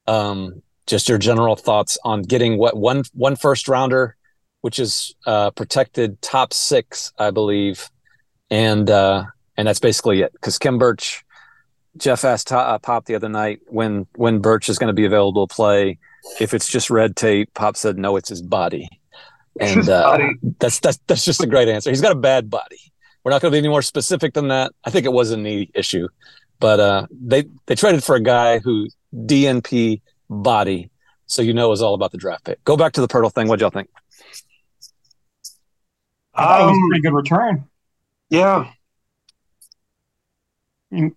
Um, 0.08 0.62
just 0.88 1.08
your 1.08 1.17
general 1.17 1.55
thoughts 1.55 1.98
on 2.03 2.24
getting 2.24 2.58
what 2.58 2.75
one 2.75 3.03
one 3.13 3.36
first 3.36 3.67
rounder, 3.67 4.15
which 4.62 4.79
is 4.79 5.15
uh, 5.25 5.51
protected 5.51 6.22
top 6.22 6.53
six, 6.53 7.13
I 7.17 7.31
believe, 7.31 7.89
and 8.50 8.89
uh, 8.89 9.25
and 9.58 9.67
that's 9.67 9.79
basically 9.79 10.22
it. 10.22 10.34
Because 10.34 10.58
Khem 10.58 10.77
Birch 10.77 11.24
Jeff 11.98 12.24
asked 12.24 12.51
uh, 12.51 12.77
Pop 12.79 13.05
the 13.05 13.15
other 13.15 13.29
night 13.29 13.60
when 13.67 14.07
when 14.15 14.39
Birch 14.39 14.69
is 14.69 14.77
going 14.77 14.88
to 14.88 14.93
be 14.93 15.05
available 15.05 15.48
to 15.48 15.53
play. 15.53 15.98
If 16.39 16.53
it's 16.53 16.67
just 16.67 16.89
red 16.89 17.15
tape, 17.15 17.53
Pop 17.53 17.75
said 17.75 17.98
no, 17.98 18.15
it's 18.15 18.29
his 18.29 18.41
body, 18.41 18.88
and 19.60 19.88
uh, 19.89 20.03
body. 20.03 20.33
that's 20.60 20.79
that's 20.79 21.00
that's 21.07 21.25
just 21.25 21.43
a 21.43 21.48
great 21.48 21.67
answer. 21.67 21.89
He's 21.89 22.01
got 22.01 22.12
a 22.12 22.19
bad 22.19 22.50
body. 22.50 22.79
We're 23.24 23.31
not 23.31 23.41
going 23.41 23.51
to 23.51 23.55
be 23.55 23.60
any 23.60 23.67
more 23.67 23.81
specific 23.81 24.33
than 24.33 24.48
that. 24.48 24.71
I 24.83 24.89
think 24.89 25.05
it 25.05 25.13
was 25.13 25.31
a 25.31 25.38
knee 25.38 25.69
issue, 25.75 26.08
but 26.60 26.80
uh, 26.80 27.08
they 27.12 27.45
they 27.65 27.75
traded 27.75 28.04
for 28.04 28.15
a 28.15 28.21
guy 28.21 28.60
who 28.60 28.88
DNP 29.13 30.01
body, 30.30 30.89
so 31.25 31.41
you 31.41 31.54
know 31.54 31.71
is 31.71 31.82
all 31.82 31.93
about 31.93 32.12
the 32.12 32.17
draft 32.17 32.45
pick. 32.45 32.63
Go 32.63 32.77
back 32.77 32.93
to 32.93 33.01
the 33.01 33.08
Poeltl 33.08 33.34
thing. 33.34 33.47
What 33.47 33.60
y'all 33.60 33.69
think? 33.69 33.89
I 36.34 36.43
thought 36.43 36.62
um, 36.62 36.67
it 36.67 36.71
was 36.71 36.77
a 36.77 36.82
um, 36.82 36.89
pretty 36.89 37.01
good 37.01 37.13
return. 37.13 37.65
Yeah, 38.30 38.71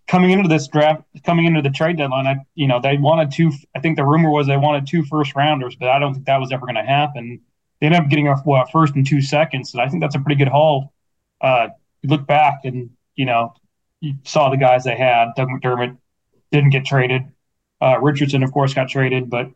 coming 0.06 0.30
into 0.30 0.48
this 0.48 0.68
draft, 0.68 1.02
coming 1.24 1.46
into 1.46 1.60
the 1.60 1.70
trade 1.70 1.96
deadline, 1.96 2.26
I, 2.26 2.36
you 2.54 2.68
know, 2.68 2.80
they 2.80 2.96
wanted 2.96 3.32
two. 3.32 3.50
I 3.74 3.80
think 3.80 3.96
the 3.96 4.04
rumor 4.04 4.30
was 4.30 4.46
they 4.46 4.56
wanted 4.56 4.86
two 4.86 5.04
first 5.04 5.34
rounders, 5.34 5.74
but 5.76 5.88
I 5.88 5.98
don't 5.98 6.14
think 6.14 6.26
that 6.26 6.38
was 6.38 6.52
ever 6.52 6.64
going 6.64 6.76
to 6.76 6.82
happen. 6.82 7.40
They 7.80 7.86
ended 7.86 8.02
up 8.02 8.08
getting 8.08 8.28
a 8.28 8.36
well, 8.44 8.64
first 8.66 8.94
and 8.94 9.06
two 9.06 9.20
seconds, 9.20 9.74
and 9.74 9.82
I 9.82 9.88
think 9.88 10.00
that's 10.00 10.14
a 10.14 10.20
pretty 10.20 10.36
good 10.36 10.48
haul. 10.48 10.92
Uh, 11.40 11.68
you 12.02 12.08
look 12.08 12.26
back 12.26 12.60
and 12.64 12.90
you 13.16 13.26
know, 13.26 13.54
you 14.00 14.14
saw 14.24 14.50
the 14.50 14.56
guys 14.56 14.84
they 14.84 14.96
had. 14.96 15.30
Doug 15.36 15.48
McDermott 15.48 15.96
didn't 16.52 16.70
get 16.70 16.84
traded. 16.84 17.22
Uh, 17.80 17.98
Richardson, 18.00 18.42
of 18.42 18.52
course, 18.52 18.74
got 18.74 18.88
traded, 18.88 19.28
but 19.28 19.50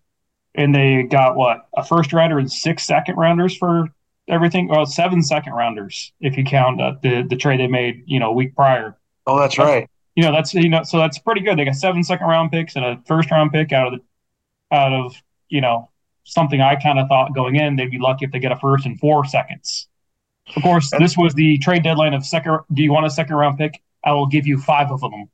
and 0.54 0.74
they 0.74 1.04
got 1.04 1.36
what 1.36 1.68
a 1.76 1.84
first 1.84 2.12
rounder 2.12 2.38
and 2.38 2.50
six 2.50 2.84
second 2.84 3.16
rounders 3.16 3.56
for 3.56 3.88
everything. 4.26 4.66
Well, 4.66 4.84
seven 4.84 5.22
second 5.22 5.52
rounders 5.52 6.12
if 6.20 6.36
you 6.36 6.42
count 6.42 6.80
uh, 6.80 6.94
the 7.02 7.22
the 7.22 7.36
trade 7.36 7.60
they 7.60 7.68
made, 7.68 8.02
you 8.06 8.18
know, 8.18 8.30
a 8.30 8.34
week 8.34 8.56
prior. 8.56 8.96
Oh, 9.24 9.38
that's 9.38 9.58
right 9.58 9.88
you 10.18 10.24
know 10.24 10.32
that's 10.32 10.52
you 10.52 10.68
know 10.68 10.82
so 10.82 10.98
that's 10.98 11.16
pretty 11.20 11.42
good. 11.42 11.56
They 11.56 11.64
got 11.64 11.76
seven 11.76 12.02
second 12.02 12.26
round 12.26 12.50
picks 12.50 12.74
and 12.74 12.84
a 12.84 13.00
first 13.06 13.30
round 13.30 13.52
pick 13.52 13.72
out 13.72 13.86
of 13.86 14.00
the 14.00 14.76
out 14.76 14.92
of 14.92 15.14
you 15.48 15.60
know 15.60 15.90
something 16.24 16.60
I 16.60 16.74
kind 16.74 16.98
of 16.98 17.06
thought 17.06 17.36
going 17.36 17.54
in 17.54 17.76
they'd 17.76 17.88
be 17.88 18.00
lucky 18.00 18.24
if 18.24 18.32
they 18.32 18.40
get 18.40 18.50
a 18.50 18.56
first 18.56 18.84
and 18.84 18.98
four 18.98 19.24
seconds. 19.24 19.86
Of 20.56 20.64
course, 20.64 20.90
this 20.98 21.16
was 21.16 21.34
the 21.34 21.58
trade 21.58 21.84
deadline 21.84 22.14
of 22.14 22.26
second. 22.26 22.58
Do 22.72 22.82
you 22.82 22.92
want 22.92 23.06
a 23.06 23.10
second 23.10 23.36
round 23.36 23.58
pick? 23.58 23.80
I 24.02 24.10
will 24.10 24.26
give 24.26 24.44
you 24.44 24.58
five 24.58 24.90
of 24.90 25.00
them 25.00 25.30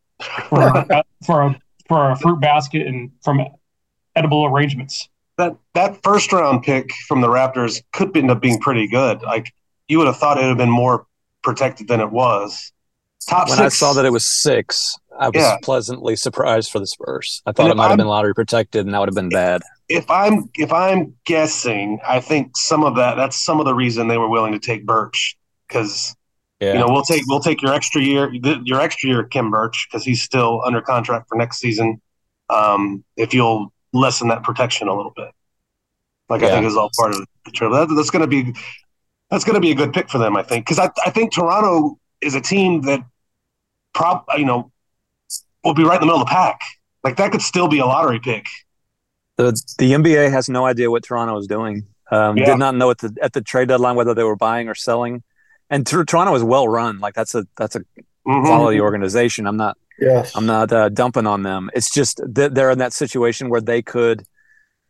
for 0.51 0.61
uh, 0.61 1.03
for 1.27 1.41
a 1.41 1.59
for 1.89 2.11
a 2.11 2.17
fruit 2.17 2.43
basket 2.43 2.87
and 2.87 3.11
from 3.23 3.41
edible 4.17 4.45
arrangements. 4.45 5.09
That 5.39 5.57
that 5.73 6.03
first 6.03 6.31
round 6.31 6.63
pick 6.63 6.93
from 7.09 7.23
the 7.23 7.29
Raptors 7.29 7.83
could 7.95 8.15
end 8.15 8.31
up 8.31 8.43
being 8.43 8.61
pretty 8.61 8.87
good. 8.87 9.23
Like 9.23 9.51
you 9.89 9.97
would 9.97 10.09
have 10.09 10.19
thought 10.19 10.37
it 10.37 10.43
would 10.43 10.49
have 10.49 10.59
been 10.59 10.69
more 10.69 11.07
protected 11.43 11.89
than 11.89 12.01
it 12.01 12.11
was. 12.11 12.71
Top 13.25 13.49
when 13.49 13.59
six. 13.59 13.67
I 13.67 13.69
saw 13.69 13.93
that 13.95 14.05
it 14.05 14.11
was 14.11 14.27
six, 14.27 14.97
I 15.19 15.29
was 15.29 15.37
yeah. 15.37 15.57
pleasantly 15.63 16.17
surprised 16.17 16.71
for 16.71 16.79
the 16.79 16.87
Spurs. 16.87 17.43
I 17.47 17.53
thought 17.53 17.71
it 17.71 17.77
might 17.77 17.85
I'm, 17.85 17.91
have 17.91 17.99
been 17.99 18.09
lottery 18.09 18.35
protected, 18.35 18.85
and 18.85 18.95
that 18.95 18.99
would 18.99 19.09
have 19.09 19.15
been 19.15 19.29
bad. 19.29 19.63
If 19.89 20.11
I'm 20.11 20.51
if 20.55 20.73
I'm 20.73 21.15
guessing, 21.25 22.01
I 22.07 22.21
think 22.21 22.57
some 22.57 22.85
of 22.85 22.97
that 22.97 23.15
that's 23.15 23.43
some 23.45 23.61
of 23.61 23.67
the 23.67 23.75
reason 23.75 24.09
they 24.09 24.19
were 24.19 24.29
willing 24.29 24.53
to 24.53 24.59
take 24.59 24.85
Birch 24.85 25.37
because 25.69 26.17
yeah. 26.61 26.73
you 26.73 26.79
know 26.79 26.87
we'll 26.89 27.03
take 27.03 27.23
we'll 27.27 27.41
take 27.41 27.63
your 27.63 27.73
extra 27.73 28.01
year 28.03 28.33
your 28.33 28.81
extra 28.81 29.09
year 29.09 29.25
Khem 29.25 29.51
Birch 29.51 29.87
because 29.89 30.05
he's 30.05 30.23
still 30.23 30.63
under 30.65 30.81
contract 30.81 31.29
for 31.29 31.37
next 31.37 31.59
season. 31.59 32.01
Um, 32.51 33.05
if 33.17 33.33
you'll 33.33 33.73
lessen 33.93 34.29
that 34.29 34.43
protection 34.43 34.89
a 34.89 34.95
little 34.95 35.13
bit, 35.15 35.31
like 36.29 36.41
yeah. 36.41 36.49
I 36.49 36.51
think 36.51 36.67
is 36.67 36.77
all 36.77 36.91
part 36.99 37.13
of 37.13 37.25
the 37.45 37.51
trip. 37.53 37.71
That, 37.73 37.89
that's 37.95 38.11
going 38.11 38.23
to 38.23 38.27
be 38.27 38.55
that's 39.31 39.45
going 39.45 39.55
to 39.55 39.61
be 39.61 39.71
a 39.71 39.75
good 39.75 39.93
pick 39.93 40.11
for 40.11 40.19
them, 40.19 40.37
I 40.37 40.43
think, 40.43 40.67
because 40.67 40.79
I 40.79 40.91
I 41.05 41.11
think 41.11 41.33
Toronto 41.33 41.99
is 42.21 42.35
a 42.35 42.41
team 42.41 42.83
that 42.83 43.05
prob 43.95 44.25
you 44.37 44.45
know 44.45 44.71
will 45.65 45.75
be 45.75 45.85
right 45.85 45.95
in 45.95 46.01
the 46.01 46.07
middle 46.07 46.21
of 46.21 46.27
the 46.27 46.31
pack. 46.31 46.61
Like 47.03 47.17
that 47.17 47.33
could 47.33 47.43
still 47.43 47.69
be 47.69 47.79
a 47.79 47.87
lottery 47.87 48.21
pick. 48.21 48.47
The 49.37 49.53
the 49.79 49.93
NBA 49.93 50.31
has 50.31 50.49
no 50.49 50.67
idea 50.67 50.91
what 50.91 51.05
Toronto 51.05 51.39
is 51.39 51.47
doing. 51.47 51.87
Um, 52.11 52.37
yeah. 52.37 52.47
Did 52.47 52.59
not 52.59 52.75
know 52.75 52.91
at 52.91 52.99
the 52.99 53.17
at 53.23 53.33
the 53.33 53.41
trade 53.41 53.69
deadline 53.69 53.97
whether 53.97 54.15
they 54.15 54.23
were 54.23 54.37
buying 54.37 54.69
or 54.69 54.75
selling. 54.75 55.23
And 55.71 55.87
t- 55.87 56.05
Toronto 56.05 56.35
is 56.35 56.43
well 56.43 56.69
run. 56.69 57.01
Like 57.01 57.15
that's 57.15 57.35
a 57.35 57.47
that's 57.57 57.77
a 57.77 57.81
mm-hmm. 57.81 58.47
quality 58.47 58.81
organization. 58.81 59.47
I'm 59.47 59.57
not 59.57 59.77
yes. 59.99 60.37
I'm 60.37 60.47
not 60.47 60.73
uh, 60.73 60.89
dumping 60.91 61.27
on 61.27 61.43
them. 61.43 61.71
It's 61.75 61.91
just 61.91 62.21
that 62.35 62.55
they're 62.55 62.71
in 62.71 62.79
that 62.79 62.93
situation 62.93 63.49
where 63.49 63.61
they 63.61 63.83
could 63.83 64.25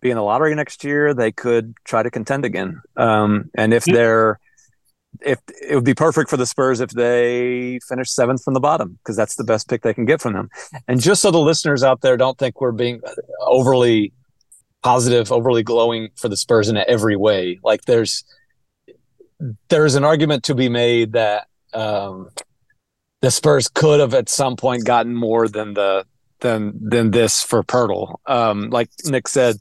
be 0.01 0.11
in 0.11 0.17
the 0.17 0.23
lottery 0.23 0.55
next 0.55 0.85
year. 0.85 1.14
They 1.14 1.33
could 1.33 1.75
try 1.85 2.03
to 2.03 2.11
contend 2.11 2.45
again. 2.45 2.83
Um, 2.97 3.51
and 3.55 3.73
if 3.73 3.85
they're 3.85 4.38
if 5.20 5.40
it 5.62 5.74
would 5.74 5.85
be 5.85 5.94
perfect 5.94 6.31
for 6.31 6.37
the 6.37 6.46
Spurs 6.46 6.81
if 6.81 6.90
they 6.90 7.79
finish 7.88 8.11
seventh 8.11 8.42
from 8.42 8.55
the 8.55 8.61
bottom 8.61 8.98
because 9.03 9.16
that's 9.16 9.37
the 9.37 9.44
best 9.44 9.68
pick 9.68 9.83
they 9.83 9.94
can 9.94 10.05
get 10.05 10.20
from 10.20 10.33
them. 10.33 10.50
And 10.88 11.00
just 11.00 11.22
so 11.22 11.31
the 11.31 11.38
listeners 11.38 11.83
out 11.83 12.00
there 12.00 12.16
don't 12.16 12.38
think 12.38 12.61
we're 12.61 12.72
being 12.72 13.00
overly 13.40 14.12
positive, 14.83 15.33
overly 15.33 15.62
glowing 15.62 16.11
for 16.16 16.29
the 16.29 16.37
Spurs 16.37 16.68
in 16.68 16.77
every 16.77 17.16
way, 17.16 17.59
like 17.62 17.83
there's 17.83 18.24
there's 19.68 19.94
an 19.94 20.05
argument 20.05 20.44
to 20.44 20.55
be 20.55 20.68
made 20.68 21.12
that 21.12 21.48
um, 21.72 22.31
the 23.20 23.31
Spurs 23.31 23.68
could 23.68 24.00
have 24.00 24.14
at 24.14 24.29
some 24.29 24.57
point 24.57 24.85
gotten 24.85 25.14
more 25.14 25.48
than 25.48 25.74
the 25.74 26.07
than 26.40 26.79
than 26.81 27.11
this 27.11 27.42
for 27.42 27.62
Poeltl. 27.62 28.16
Um, 28.27 28.70
like 28.70 28.90
Nick 29.05 29.29
said, 29.29 29.57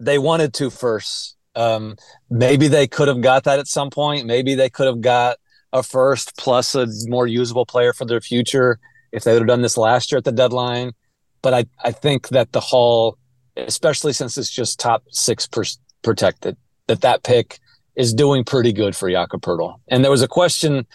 they 0.00 0.18
wanted 0.18 0.54
to 0.54 0.70
first 0.70 1.33
um, 1.56 1.96
maybe 2.30 2.68
they 2.68 2.86
could 2.86 3.08
have 3.08 3.20
got 3.20 3.44
that 3.44 3.58
at 3.58 3.68
some 3.68 3.90
point. 3.90 4.26
Maybe 4.26 4.54
they 4.54 4.70
could 4.70 4.86
have 4.86 5.00
got 5.00 5.38
a 5.72 5.82
first 5.82 6.36
plus 6.36 6.74
a 6.74 6.86
more 7.06 7.26
usable 7.26 7.66
player 7.66 7.92
for 7.92 8.04
their 8.04 8.20
future 8.20 8.78
if 9.12 9.24
they 9.24 9.32
would 9.32 9.42
have 9.42 9.48
done 9.48 9.62
this 9.62 9.76
last 9.76 10.10
year 10.10 10.18
at 10.18 10.24
the 10.24 10.32
deadline. 10.32 10.92
But 11.42 11.54
I, 11.54 11.64
I 11.82 11.92
think 11.92 12.28
that 12.28 12.52
the 12.52 12.60
haul, 12.60 13.18
especially 13.56 14.12
since 14.12 14.38
it's 14.38 14.50
just 14.50 14.80
top 14.80 15.04
six 15.10 15.46
per, 15.46 15.64
protected, 16.02 16.56
that 16.86 17.00
that 17.02 17.22
pick 17.22 17.58
is 17.96 18.14
doing 18.14 18.44
pretty 18.44 18.72
good 18.72 18.96
for 18.96 19.10
Jakob 19.10 19.42
Poeltl. 19.42 19.78
And 19.88 20.02
there 20.02 20.10
was 20.10 20.22
a 20.22 20.28
question 20.28 20.86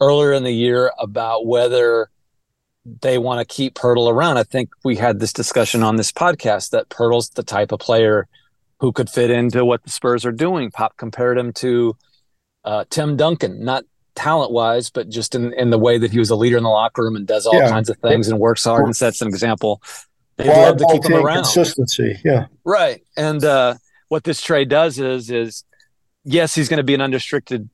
earlier 0.00 0.32
in 0.32 0.44
the 0.44 0.52
year 0.52 0.92
about 0.98 1.46
whether 1.46 2.10
they 3.02 3.18
want 3.18 3.40
to 3.40 3.54
keep 3.54 3.74
Poeltl 3.74 4.10
around. 4.10 4.38
I 4.38 4.44
think 4.44 4.70
we 4.84 4.96
had 4.96 5.20
this 5.20 5.32
discussion 5.32 5.82
on 5.82 5.96
this 5.96 6.10
podcast 6.10 6.70
that 6.70 6.88
Poeltl's 6.88 7.30
the 7.30 7.42
type 7.42 7.72
of 7.72 7.80
player 7.80 8.28
who 8.80 8.92
could 8.92 9.10
fit 9.10 9.30
into 9.30 9.64
what 9.64 9.82
the 9.82 9.90
Spurs 9.90 10.24
are 10.24 10.32
doing. 10.32 10.70
Pop 10.70 10.96
compared 10.96 11.38
him 11.38 11.52
to 11.54 11.96
uh, 12.64 12.84
Tim 12.90 13.16
Duncan, 13.16 13.64
not 13.64 13.84
talent 14.14 14.50
wise, 14.50 14.90
but 14.90 15.08
just 15.08 15.34
in, 15.34 15.52
in 15.54 15.70
the 15.70 15.78
way 15.78 15.98
that 15.98 16.10
he 16.10 16.18
was 16.18 16.30
a 16.30 16.36
leader 16.36 16.56
in 16.56 16.62
the 16.62 16.68
locker 16.68 17.02
room 17.02 17.16
and 17.16 17.26
does 17.26 17.46
all 17.46 17.54
yeah. 17.54 17.68
kinds 17.68 17.88
of 17.88 17.96
things 17.98 18.28
and 18.28 18.38
works 18.38 18.64
hard 18.64 18.84
and 18.84 18.96
sets 18.96 19.22
an 19.22 19.28
example. 19.28 19.82
They'd 20.36 20.48
love 20.48 20.76
to 20.78 20.86
keep 20.92 21.04
him 21.04 21.14
around. 21.14 21.44
Consistency, 21.44 22.18
yeah. 22.24 22.46
Right. 22.64 23.02
And 23.16 23.44
uh, 23.44 23.74
what 24.08 24.24
this 24.24 24.40
trade 24.40 24.68
does 24.68 24.98
is 24.98 25.30
is 25.30 25.64
yes, 26.24 26.54
he's 26.54 26.68
going 26.68 26.78
to 26.78 26.84
be 26.84 26.94
an 26.94 27.00
unrestricted 27.00 27.68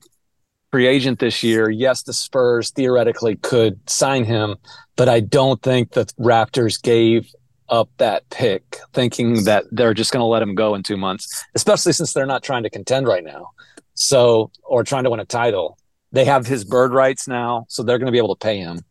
free 0.71 0.87
agent 0.87 1.19
this 1.19 1.43
year. 1.43 1.69
Yes, 1.69 2.03
the 2.03 2.13
Spurs 2.13 2.71
theoretically 2.71 3.35
could 3.35 3.87
sign 3.89 4.25
him, 4.25 4.55
but 4.95 5.07
I 5.07 5.19
don't 5.19 5.61
think 5.61 5.91
the 5.91 6.05
Raptors 6.19 6.81
gave 6.81 7.31
up 7.69 7.89
that 7.97 8.29
pick 8.29 8.77
thinking 8.93 9.43
that 9.45 9.65
they're 9.71 9.93
just 9.93 10.11
going 10.11 10.21
to 10.21 10.25
let 10.25 10.41
him 10.41 10.55
go 10.55 10.75
in 10.75 10.83
two 10.83 10.97
months, 10.97 11.43
especially 11.55 11.93
since 11.93 12.13
they're 12.13 12.25
not 12.25 12.43
trying 12.43 12.63
to 12.63 12.69
contend 12.69 13.07
right 13.07 13.23
now. 13.23 13.49
So, 13.93 14.51
or 14.63 14.83
trying 14.83 15.05
to 15.05 15.09
win 15.09 15.19
a 15.19 15.25
title. 15.25 15.77
They 16.11 16.25
have 16.25 16.45
his 16.45 16.63
bird 16.63 16.91
rights 16.91 17.27
now, 17.27 17.65
so 17.69 17.83
they're 17.83 17.97
going 17.97 18.07
to 18.07 18.11
be 18.11 18.17
able 18.17 18.35
to 18.35 18.39
pay 18.45 18.57
him. 18.57 18.81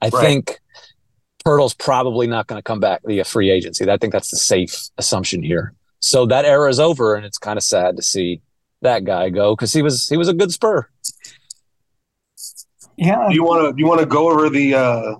I 0.00 0.08
right. 0.08 0.26
think 0.26 0.60
Poeltl's 1.44 1.74
probably 1.74 2.26
not 2.26 2.46
going 2.46 2.58
to 2.58 2.62
come 2.62 2.80
back 2.80 3.02
via 3.04 3.24
free 3.24 3.50
agency. 3.50 3.88
I 3.88 3.96
think 3.98 4.12
that's 4.12 4.30
the 4.30 4.36
safe 4.36 4.88
assumption 4.98 5.42
here. 5.42 5.74
So 6.00 6.26
that 6.26 6.44
era 6.44 6.68
is 6.68 6.80
over, 6.80 7.14
and 7.14 7.24
it's 7.24 7.38
kind 7.38 7.56
of 7.56 7.62
sad 7.62 7.96
to 7.96 8.02
see 8.02 8.40
that 8.82 9.04
guy 9.04 9.30
go 9.30 9.54
because 9.54 9.72
he 9.72 9.82
was 9.82 10.08
he 10.08 10.16
was 10.16 10.28
a 10.28 10.34
good 10.34 10.52
spur. 10.52 10.86
Yeah. 12.96 13.28
Do 13.28 13.34
you 13.34 13.44
want 13.44 13.66
to 13.66 13.72
do 13.72 13.80
you 13.80 13.86
want 13.86 14.00
to 14.00 14.06
go 14.06 14.30
over 14.30 14.48
the 14.48 14.74
uh, 14.74 15.14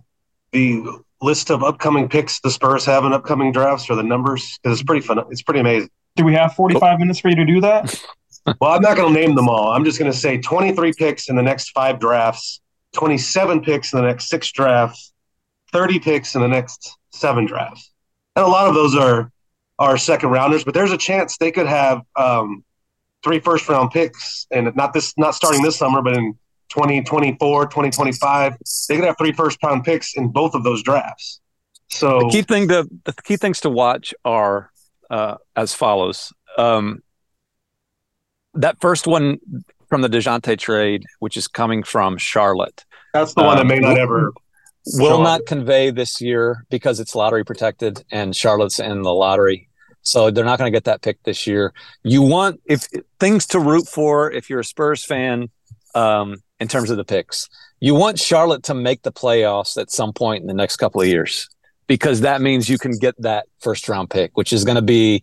the 0.52 1.03
list 1.24 1.50
of 1.50 1.64
upcoming 1.64 2.08
picks 2.08 2.40
the 2.40 2.50
Spurs 2.50 2.84
have 2.84 3.04
in 3.04 3.12
upcoming 3.12 3.52
drafts 3.52 3.88
or 3.90 3.96
the 3.96 4.02
numbers? 4.02 4.58
Because 4.62 4.78
it's 4.78 4.86
pretty 4.86 5.04
fun. 5.04 5.18
It's 5.30 5.42
pretty 5.42 5.60
amazing. 5.60 5.90
Do 6.16 6.24
we 6.24 6.34
have 6.34 6.54
forty 6.54 6.78
five 6.78 6.98
minutes 6.98 7.18
for 7.18 7.30
you 7.30 7.36
to 7.36 7.44
do 7.44 7.60
that? 7.62 8.04
well, 8.60 8.72
I'm 8.72 8.82
not 8.82 8.96
going 8.96 9.12
to 9.12 9.20
name 9.20 9.34
them 9.34 9.48
all. 9.48 9.70
I'm 9.70 9.84
just 9.84 9.98
going 9.98 10.10
to 10.10 10.16
say 10.16 10.38
23 10.38 10.92
picks 10.92 11.28
in 11.28 11.36
the 11.36 11.42
next 11.42 11.70
five 11.70 11.98
drafts, 11.98 12.60
27 12.94 13.62
picks 13.62 13.92
in 13.92 14.00
the 14.00 14.06
next 14.06 14.28
six 14.28 14.52
drafts, 14.52 15.12
30 15.72 15.98
picks 15.98 16.34
in 16.34 16.42
the 16.42 16.48
next 16.48 16.96
seven 17.10 17.46
drafts, 17.46 17.90
and 18.36 18.44
a 18.44 18.48
lot 18.48 18.68
of 18.68 18.74
those 18.74 18.94
are 18.94 19.30
are 19.78 19.98
second 19.98 20.30
rounders. 20.30 20.62
But 20.62 20.74
there's 20.74 20.92
a 20.92 20.98
chance 20.98 21.36
they 21.36 21.50
could 21.50 21.66
have 21.66 22.02
um, 22.16 22.64
three 23.24 23.40
first 23.40 23.68
round 23.68 23.90
picks, 23.90 24.46
and 24.50 24.74
not 24.76 24.92
this 24.92 25.14
not 25.16 25.34
starting 25.34 25.62
this 25.62 25.76
summer, 25.76 26.02
but 26.02 26.16
in 26.16 26.38
2024, 26.70 27.66
2025, 27.66 28.56
they 28.88 28.96
could 28.96 29.04
have 29.04 29.16
three 29.18 29.32
first 29.32 29.58
round 29.62 29.84
picks 29.84 30.14
in 30.14 30.28
both 30.28 30.54
of 30.54 30.64
those 30.64 30.82
drafts. 30.82 31.40
So 31.90 32.20
the 32.20 32.28
key 32.30 32.42
thing 32.42 32.68
to 32.68 32.88
the 33.04 33.12
key 33.12 33.36
things 33.36 33.60
to 33.60 33.70
watch 33.70 34.14
are 34.24 34.70
uh, 35.10 35.36
as 35.54 35.74
follows. 35.74 36.32
Um, 36.58 37.02
that 38.54 38.80
first 38.80 39.06
one 39.06 39.38
from 39.88 40.00
the 40.00 40.08
Dejounte 40.08 40.58
trade, 40.58 41.04
which 41.18 41.36
is 41.36 41.46
coming 41.46 41.82
from 41.82 42.16
Charlotte. 42.18 42.84
That's 43.12 43.34
the 43.34 43.42
one 43.42 43.58
that 43.58 43.66
may 43.66 43.78
not 43.78 43.92
um, 43.92 43.98
ever 43.98 44.32
will 44.94 45.22
not 45.22 45.46
convey 45.46 45.90
this 45.90 46.20
year 46.20 46.66
because 46.70 47.00
it's 47.00 47.14
lottery 47.14 47.44
protected 47.44 48.04
and 48.10 48.34
Charlotte's 48.34 48.78
in 48.78 49.02
the 49.02 49.14
lottery. 49.14 49.68
So 50.02 50.30
they're 50.30 50.44
not 50.44 50.58
going 50.58 50.70
to 50.70 50.76
get 50.76 50.84
that 50.84 51.00
pick 51.00 51.22
this 51.22 51.46
year. 51.46 51.72
You 52.02 52.22
want 52.22 52.60
if 52.66 52.86
things 53.18 53.46
to 53.48 53.58
root 53.58 53.88
for 53.88 54.30
if 54.30 54.50
you're 54.50 54.60
a 54.60 54.64
Spurs 54.64 55.04
fan, 55.04 55.48
um, 55.94 56.42
in 56.64 56.68
terms 56.68 56.88
of 56.88 56.96
the 56.96 57.04
picks. 57.04 57.46
You 57.78 57.94
want 57.94 58.18
Charlotte 58.18 58.62
to 58.64 58.74
make 58.74 59.02
the 59.02 59.12
playoffs 59.12 59.76
at 59.76 59.90
some 59.90 60.14
point 60.14 60.40
in 60.40 60.46
the 60.46 60.54
next 60.54 60.76
couple 60.76 61.02
of 61.02 61.06
years 61.06 61.46
because 61.86 62.22
that 62.22 62.40
means 62.40 62.70
you 62.70 62.78
can 62.78 62.92
get 62.92 63.14
that 63.20 63.44
first 63.60 63.86
round 63.86 64.08
pick, 64.08 64.34
which 64.34 64.50
is 64.50 64.64
going 64.64 64.76
to 64.76 64.82
be, 64.82 65.22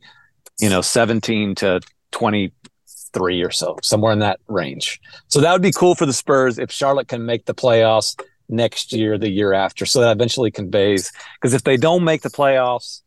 you 0.60 0.70
know, 0.70 0.82
17 0.82 1.56
to 1.56 1.82
23 2.12 3.42
or 3.42 3.50
so, 3.50 3.76
somewhere 3.82 4.14
in 4.14 4.20
that 4.20 4.40
range. 4.48 5.02
So 5.30 5.42
that 5.42 5.52
would 5.52 5.64
be 5.64 5.72
cool 5.72 5.96
for 5.96 6.06
the 6.06 6.14
Spurs 6.14 6.60
if 6.60 6.72
Charlotte 6.72 7.08
can 7.08 7.26
make 7.26 7.48
the 7.48 7.56
playoffs 7.56 8.16
next 8.48 8.94
year, 8.94 9.18
the 9.18 9.32
year 9.32 9.52
after. 9.52 9.88
So 9.88 10.02
that 10.02 10.12
eventually 10.12 10.52
conveys 10.52 11.12
because 11.42 11.56
if 11.56 11.64
they 11.64 11.76
don't 11.76 12.04
make 12.04 12.22
the 12.22 12.30
playoffs, 12.30 13.02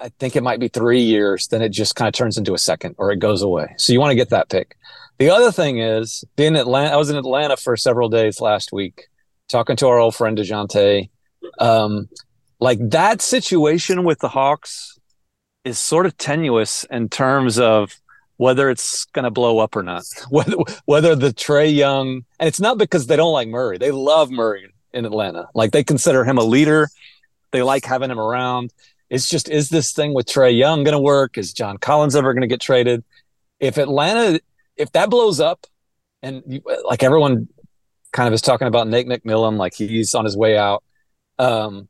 I 0.00 0.10
think 0.20 0.36
it 0.36 0.44
might 0.44 0.60
be 0.60 0.68
three 0.68 1.00
years, 1.00 1.48
then 1.48 1.60
it 1.60 1.70
just 1.70 1.96
kind 1.96 2.06
of 2.06 2.14
turns 2.14 2.38
into 2.38 2.54
a 2.54 2.58
second 2.58 2.94
or 2.98 3.10
it 3.10 3.18
goes 3.18 3.42
away. 3.42 3.74
So 3.78 3.92
you 3.92 3.98
want 3.98 4.12
to 4.12 4.16
get 4.16 4.30
that 4.30 4.48
pick. 4.48 4.76
The 5.18 5.30
other 5.30 5.50
thing 5.50 5.78
is, 5.78 6.24
being 6.36 6.54
Atlanta, 6.54 6.94
I 6.94 6.96
was 6.96 7.10
in 7.10 7.16
Atlanta 7.16 7.56
for 7.56 7.76
several 7.76 8.08
days 8.08 8.40
last 8.40 8.72
week, 8.72 9.08
talking 9.48 9.74
to 9.76 9.88
our 9.88 9.98
old 9.98 10.14
friend 10.14 10.38
Dejounte. 10.38 11.10
Um, 11.58 12.08
like 12.60 12.78
that 12.90 13.20
situation 13.20 14.04
with 14.04 14.20
the 14.20 14.28
Hawks 14.28 14.98
is 15.64 15.78
sort 15.78 16.06
of 16.06 16.16
tenuous 16.16 16.84
in 16.84 17.08
terms 17.08 17.58
of 17.58 18.00
whether 18.36 18.70
it's 18.70 19.06
going 19.06 19.24
to 19.24 19.30
blow 19.30 19.58
up 19.58 19.74
or 19.74 19.82
not. 19.82 20.04
Whether 20.30 20.56
whether 20.84 21.16
the 21.16 21.30
Trae 21.30 21.74
Young, 21.74 22.24
and 22.38 22.46
it's 22.46 22.60
not 22.60 22.78
because 22.78 23.08
they 23.08 23.16
don't 23.16 23.32
like 23.32 23.48
Murray. 23.48 23.78
They 23.78 23.90
love 23.90 24.30
Murray 24.30 24.72
in 24.92 25.04
Atlanta. 25.04 25.48
Like 25.54 25.72
they 25.72 25.82
consider 25.82 26.24
him 26.24 26.38
a 26.38 26.44
leader. 26.44 26.88
They 27.50 27.62
like 27.62 27.84
having 27.84 28.12
him 28.12 28.20
around. 28.20 28.72
It's 29.10 29.28
just 29.28 29.48
is 29.48 29.70
this 29.70 29.92
thing 29.92 30.14
with 30.14 30.26
Trae 30.26 30.56
Young 30.56 30.84
going 30.84 30.92
to 30.92 31.00
work? 31.00 31.36
Is 31.36 31.52
John 31.52 31.78
Collins 31.78 32.14
ever 32.14 32.32
going 32.32 32.42
to 32.42 32.46
get 32.48 32.60
traded? 32.60 33.02
If 33.58 33.76
Atlanta 33.76 34.40
if 34.78 34.92
that 34.92 35.10
blows 35.10 35.40
up, 35.40 35.66
and 36.22 36.42
you, 36.46 36.62
like 36.84 37.02
everyone 37.02 37.48
kind 38.12 38.26
of 38.26 38.32
is 38.32 38.40
talking 38.42 38.66
about 38.66 38.88
Nate 38.88 39.06
McMillan, 39.06 39.56
like 39.56 39.74
he's 39.74 40.14
on 40.14 40.24
his 40.24 40.36
way 40.36 40.56
out. 40.56 40.82
Um, 41.38 41.88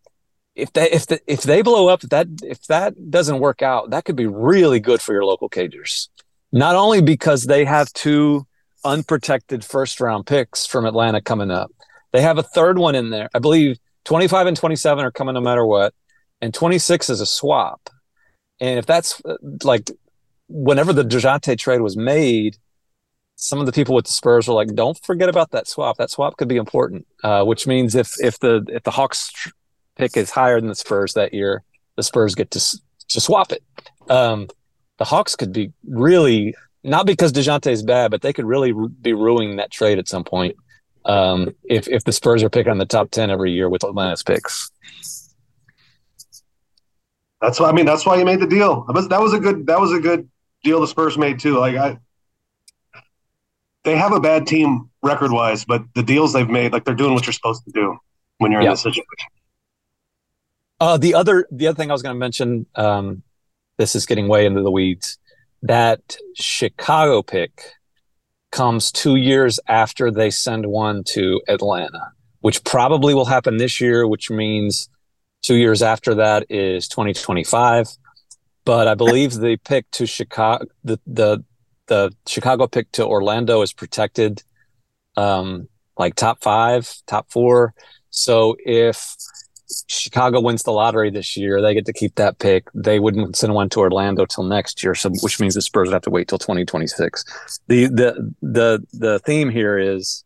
if 0.55 0.73
they 0.73 0.91
if 0.91 1.07
the, 1.07 1.21
if 1.27 1.43
they 1.43 1.63
blow 1.63 1.89
up, 1.89 2.01
that 2.03 2.27
if 2.43 2.67
that 2.67 3.11
doesn't 3.11 3.39
work 3.39 3.63
out, 3.63 3.91
that 3.91 4.05
could 4.05 4.17
be 4.17 4.27
really 4.27 4.81
good 4.81 5.01
for 5.01 5.13
your 5.13 5.25
local 5.25 5.49
Cagers. 5.49 6.09
Not 6.51 6.75
only 6.75 7.01
because 7.01 7.45
they 7.45 7.65
have 7.65 7.93
two 7.93 8.47
unprotected 8.85 9.65
first 9.65 10.01
round 10.01 10.27
picks 10.27 10.67
from 10.67 10.85
Atlanta 10.85 11.21
coming 11.21 11.51
up, 11.51 11.71
they 12.13 12.23
have 12.23 12.39
a 12.39 12.43
third 12.43 12.79
one 12.79 12.95
in 12.95 13.11
there. 13.11 13.29
I 13.35 13.39
believe 13.39 13.79
25 14.05 14.47
and 14.49 14.57
27 14.57 15.05
are 15.05 15.11
coming 15.11 15.35
no 15.35 15.41
matter 15.41 15.65
what, 15.65 15.95
and 16.41 16.53
26 16.53 17.11
is 17.11 17.21
a 17.21 17.27
swap. 17.27 17.91
And 18.61 18.79
if 18.79 18.87
that's 18.87 19.23
uh, 19.25 19.37
like 19.63 19.91
whenever 20.49 20.93
the 20.93 21.05
Dejounte 21.05 21.57
trade 21.59 21.83
was 21.83 21.97
made, 21.97 22.57
some 23.41 23.61
of 23.61 23.67
the 23.67 23.73
people 23.73 23.95
with 23.95 24.05
the 24.05 24.13
Spurs 24.13 24.49
were 24.49 24.55
like, 24.55 24.75
"Don't 24.75 24.99
forget 25.05 25.29
about 25.29 25.53
that 25.53 25.69
swap. 25.69 25.97
That 25.99 26.11
swap 26.11 26.37
could 26.37 26.49
be 26.49 26.57
important." 26.57 27.07
Uh, 27.23 27.45
which 27.45 27.69
means 27.69 27.95
if 27.95 28.15
if 28.21 28.41
the 28.41 28.67
if 28.69 28.83
the 28.83 28.91
Hawks 28.91 29.31
pick 29.97 30.17
is 30.17 30.31
higher 30.31 30.61
than 30.61 30.69
the 30.69 30.75
Spurs 30.75 31.15
that 31.15 31.33
year, 31.33 31.63
the 31.97 32.03
Spurs 32.03 32.35
get 32.35 32.51
to 32.51 32.61
to 33.09 33.21
swap 33.21 33.53
it. 33.53 33.63
Um, 34.11 34.49
the 34.99 35.05
Hawks 35.05 35.37
could 35.37 35.53
be 35.53 35.73
really 35.87 36.53
not 36.83 37.07
because 37.07 37.33
Dejounte 37.33 37.71
is 37.71 37.85
bad, 37.85 38.11
but 38.11 38.23
they 38.23 38.33
could 38.33 38.45
really 38.45 38.73
be 39.01 39.13
ruining 39.13 39.57
that 39.57 39.71
trade 39.71 39.99
at 40.01 40.09
some 40.09 40.25
point 40.25 40.57
um, 41.05 41.55
if 41.63 41.87
if 41.87 42.03
the 42.03 42.13
Spurs 42.13 42.43
are 42.43 42.51
picking 42.51 42.73
on 42.73 42.79
the 42.79 42.87
top 42.87 43.13
ten 43.13 43.31
every 43.31 43.53
year 43.53 43.69
with 43.69 43.85
Atlanta's 43.85 44.25
picks. 44.25 44.73
That's 47.41 47.61
why 47.61 47.69
I 47.69 47.73
mean. 47.73 47.87
That's 47.87 48.05
why 48.05 48.17
you 48.17 48.25
made 48.25 48.41
the 48.41 48.49
deal. 48.49 48.85
That 48.93 49.21
was 49.21 49.33
a 49.33 49.39
good. 49.39 49.69
That 49.69 49.79
was 49.79 49.93
a 49.93 50.01
good 50.01 50.29
deal 50.65 50.81
the 50.81 50.89
Spurs 50.89 51.17
made 51.17 51.39
too. 51.39 51.57
Like 51.57 51.77
I, 51.77 51.99
they 53.89 53.97
have 53.97 54.13
a 54.13 54.21
bad 54.21 54.47
team 54.47 54.91
record 55.03 55.33
wise, 55.33 55.65
but 55.65 55.83
the 55.95 56.03
deals 56.03 56.35
they've 56.35 56.49
made, 56.49 56.73
like 56.73 56.85
they're 56.85 56.95
doing 56.95 57.15
what 57.15 57.27
you're 57.27 57.33
supposed 57.33 57.65
to 57.65 57.71
do 57.71 57.97
when 58.37 58.53
you're 58.53 58.61
in 58.61 58.69
this 58.69 58.83
situation. 58.83 59.29
Uh, 60.79 60.97
the 60.99 61.15
other 61.15 61.47
the 61.51 61.67
other 61.67 61.77
thing 61.77 61.91
I 61.91 61.95
was 61.95 62.03
going 62.03 62.15
to 62.15 62.19
mention, 62.19 62.67
um, 62.75 63.23
this 63.79 63.97
is 63.97 64.05
getting 64.07 64.29
way 64.29 64.45
into 64.45 64.63
the 64.63 64.71
weeds. 64.71 65.19
That 65.63 66.19
Chicago 66.35 67.23
pick 67.23 67.73
comes 68.53 68.93
two 68.93 69.17
years 69.17 69.59
after 69.67 70.11
they 70.11 70.31
send 70.31 70.67
one 70.67 71.03
to 71.05 71.41
Atlanta, 71.49 72.13
which 72.41 72.63
probably 72.65 73.15
will 73.15 73.25
happen 73.25 73.57
this 73.57 73.81
year, 73.81 74.07
which 74.07 74.31
means 74.31 74.89
two 75.43 75.57
years 75.57 75.83
after 75.83 76.15
that 76.17 76.47
is 76.51 76.89
2025. 76.89 77.89
But 78.65 78.87
I 78.87 78.95
believe 78.95 79.33
the 79.33 79.57
pick 79.57 79.91
to 79.93 80.07
Chicago, 80.07 80.67
the 80.85 81.01
the 81.07 81.43
the 81.89 82.15
Chicago 82.27 82.67
pick 82.67 82.91
to 82.93 83.07
Orlando 83.07 83.63
is 83.63 83.73
protected, 83.73 84.43
um, 85.17 85.69
like 85.97 86.15
top 86.15 86.43
five, 86.43 86.93
top 87.07 87.31
four. 87.31 87.75
So 88.11 88.57
if 88.65 89.17
Chicago 89.87 90.41
wins 90.41 90.63
the 90.63 90.71
lottery 90.71 91.11
this 91.11 91.37
year, 91.37 91.61
they 91.61 91.75
get 91.75 91.87
to 91.87 91.93
keep 91.93 92.15
that 92.15 92.39
pick. 92.39 92.69
They 92.75 93.01
wouldn't 93.01 93.37
send 93.37 93.55
one 93.55 93.69
to 93.71 93.81
Orlando 93.81 94.25
till 94.25 94.45
next 94.45 94.83
year, 94.83 94.95
so 94.95 95.11
which 95.23 95.41
means 95.41 95.55
the 95.55 95.63
Spurs 95.63 95.89
would 95.89 95.95
have 95.95 96.03
to 96.03 96.11
wait 96.11 96.29
till 96.29 96.39
2026. 96.39 97.25
The 97.67 97.87
the 97.87 98.35
the 98.41 98.87
the 98.93 99.19
theme 99.21 99.51
here 99.51 99.79
is 99.79 100.25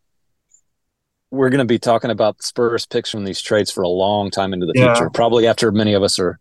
we're 1.31 1.49
going 1.49 1.59
to 1.59 1.65
be 1.65 1.79
talking 1.79 2.11
about 2.11 2.43
Spurs 2.43 2.85
picks 2.85 3.09
from 3.09 3.25
these 3.25 3.41
trades 3.41 3.71
for 3.71 3.81
a 3.81 3.89
long 3.89 4.29
time 4.29 4.53
into 4.53 4.67
the 4.67 4.73
yeah. 4.75 4.93
future. 4.93 5.09
Probably 5.09 5.47
after 5.47 5.71
many 5.71 5.93
of 5.93 6.03
us 6.03 6.19
are 6.19 6.39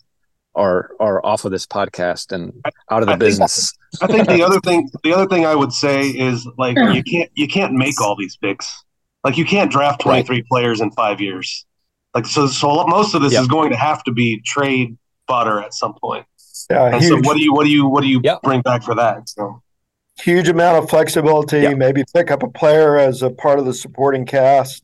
are 0.54 0.90
are 1.00 1.24
off 1.24 1.44
of 1.44 1.50
this 1.50 1.66
podcast 1.66 2.32
and 2.32 2.52
out 2.90 3.02
of 3.02 3.06
the 3.06 3.14
I 3.14 3.16
business. 3.16 3.72
Think, 3.98 4.10
I 4.10 4.14
think 4.14 4.28
the 4.28 4.42
other 4.46 4.60
thing 4.60 4.90
the 5.02 5.12
other 5.14 5.26
thing 5.26 5.46
I 5.46 5.54
would 5.54 5.72
say 5.72 6.08
is 6.08 6.46
like 6.58 6.76
you 6.76 7.02
can't 7.02 7.30
you 7.34 7.48
can't 7.48 7.72
make 7.72 8.00
all 8.00 8.16
these 8.16 8.36
picks. 8.36 8.84
Like 9.24 9.36
you 9.38 9.44
can't 9.44 9.70
draft 9.70 10.00
23 10.00 10.36
right. 10.36 10.46
players 10.48 10.80
in 10.80 10.90
5 10.90 11.20
years. 11.20 11.64
Like 12.14 12.26
so, 12.26 12.46
so 12.48 12.84
most 12.88 13.14
of 13.14 13.22
this 13.22 13.32
Yep. 13.32 13.42
is 13.42 13.48
going 13.48 13.70
to 13.70 13.76
have 13.76 14.02
to 14.04 14.12
be 14.12 14.40
trade 14.42 14.98
butter 15.28 15.60
at 15.60 15.72
some 15.74 15.94
point. 15.94 16.26
Yeah, 16.70 16.94
And 16.96 17.02
so 17.04 17.16
what 17.20 17.36
do 17.36 17.42
you 17.42 17.54
what 17.54 17.64
do 17.64 17.70
you 17.70 17.86
what 17.86 18.02
do 18.02 18.08
you 18.08 18.20
Yep. 18.22 18.42
bring 18.42 18.60
back 18.62 18.82
for 18.82 18.94
that? 18.96 19.28
So 19.28 19.62
huge 20.20 20.48
amount 20.48 20.82
of 20.82 20.90
flexibility. 20.90 21.60
Yeah. 21.60 21.74
Maybe 21.74 22.04
pick 22.14 22.30
up 22.30 22.42
a 22.42 22.48
player 22.48 22.98
as 22.98 23.22
a 23.22 23.30
part 23.30 23.58
of 23.58 23.64
the 23.64 23.72
supporting 23.72 24.26
cast. 24.26 24.82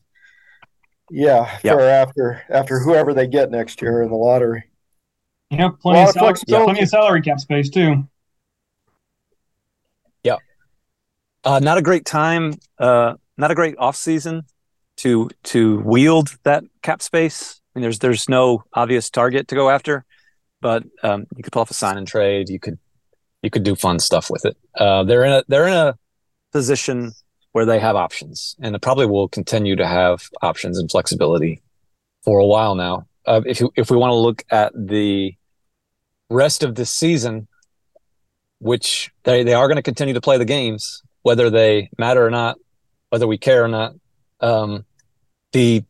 Yeah, 1.11 1.57
Yeah. 1.63 1.73
for 1.73 1.81
after 1.81 2.41
after 2.49 2.79
whoever 2.79 3.13
they 3.13 3.27
get 3.27 3.51
next 3.51 3.81
year 3.81 4.01
in 4.01 4.09
the 4.09 4.15
lottery. 4.15 4.63
You 5.49 5.57
know, 5.57 5.71
plenty 5.71 6.01
of, 6.01 6.09
of 6.09 6.13
salary, 6.13 6.27
flexibility. 6.27 6.65
plenty 6.65 6.81
of 6.83 6.89
salary 6.89 7.21
cap 7.21 7.39
space 7.39 7.69
too. 7.69 8.07
Yeah. 10.23 10.37
Uh, 11.43 11.59
not 11.59 11.77
a 11.77 11.81
great 11.81 12.05
time. 12.05 12.53
Uh, 12.77 13.15
not 13.37 13.51
a 13.51 13.55
great 13.55 13.75
off 13.77 13.95
season 13.95 14.43
to 14.97 15.29
to 15.45 15.79
wield 15.79 16.37
that 16.43 16.63
cap 16.81 17.01
space. 17.01 17.61
I 17.73 17.79
mean, 17.79 17.83
there's 17.83 17.99
there's 17.99 18.29
no 18.29 18.63
obvious 18.73 19.09
target 19.09 19.47
to 19.47 19.55
go 19.55 19.69
after, 19.69 20.05
but 20.61 20.83
um, 21.03 21.25
you 21.35 21.43
could 21.43 21.53
pull 21.53 21.61
off 21.61 21.71
a 21.71 21.73
sign 21.73 21.97
and 21.97 22.07
trade. 22.07 22.49
You 22.49 22.59
could 22.59 22.77
you 23.41 23.49
could 23.49 23.63
do 23.63 23.75
fun 23.75 23.99
stuff 23.99 24.29
with 24.29 24.45
it. 24.45 24.57
Uh, 24.75 25.03
they're 25.03 25.23
in 25.23 25.31
a 25.31 25.43
they're 25.47 25.67
in 25.67 25.73
a 25.73 25.97
position 26.51 27.13
where 27.53 27.65
they 27.65 27.79
have 27.79 27.95
options, 27.95 28.55
and 28.59 28.75
they 28.75 28.79
probably 28.79 29.05
will 29.05 29.27
continue 29.27 29.75
to 29.75 29.87
have 29.87 30.29
options 30.41 30.77
and 30.77 30.91
flexibility 30.91 31.61
for 32.23 32.39
a 32.39 32.45
while 32.45 32.75
now. 32.75 33.07
Uh, 33.25 33.41
if 33.45 33.59
you, 33.59 33.71
if 33.75 33.89
we 33.89 33.97
want 33.97 34.11
to 34.11 34.15
look 34.15 34.43
at 34.51 34.73
the 34.75 35.33
rest 36.29 36.63
of 36.63 36.75
this 36.75 36.91
season, 36.91 37.47
which 38.59 39.11
they, 39.23 39.43
they 39.43 39.53
are 39.53 39.67
going 39.67 39.77
to 39.77 39.81
continue 39.83 40.13
to 40.13 40.21
play 40.21 40.37
the 40.37 40.45
games, 40.45 41.01
whether 41.23 41.49
they 41.49 41.89
matter 41.97 42.25
or 42.25 42.29
not, 42.29 42.57
whether 43.09 43.27
we 43.27 43.37
care 43.37 43.63
or 43.63 43.67
not. 43.67 43.93
Um, 44.39 44.85
the 45.51 45.83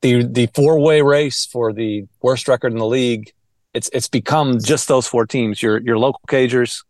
the 0.00 0.24
the 0.24 0.46
four 0.54 0.80
way 0.80 1.02
race 1.02 1.46
for 1.46 1.72
the 1.72 2.06
worst 2.20 2.48
record 2.48 2.72
in 2.72 2.78
the 2.78 2.86
league, 2.86 3.32
it's 3.74 3.88
it's 3.92 4.08
become 4.08 4.58
just 4.60 4.88
those 4.88 5.06
four 5.06 5.26
teams. 5.26 5.62
Your 5.62 5.78
your 5.80 5.98
local 5.98 6.22
Cagers, 6.26 6.84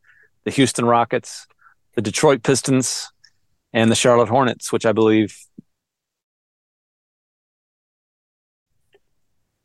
the 0.44 0.50
Houston 0.50 0.84
Rockets, 0.84 1.46
the 1.94 2.02
Detroit 2.02 2.42
Pistons, 2.42 3.10
and 3.72 3.90
the 3.90 3.94
Charlotte 3.94 4.28
Hornets, 4.28 4.72
which 4.72 4.86
I 4.86 4.92
believe. 4.92 5.36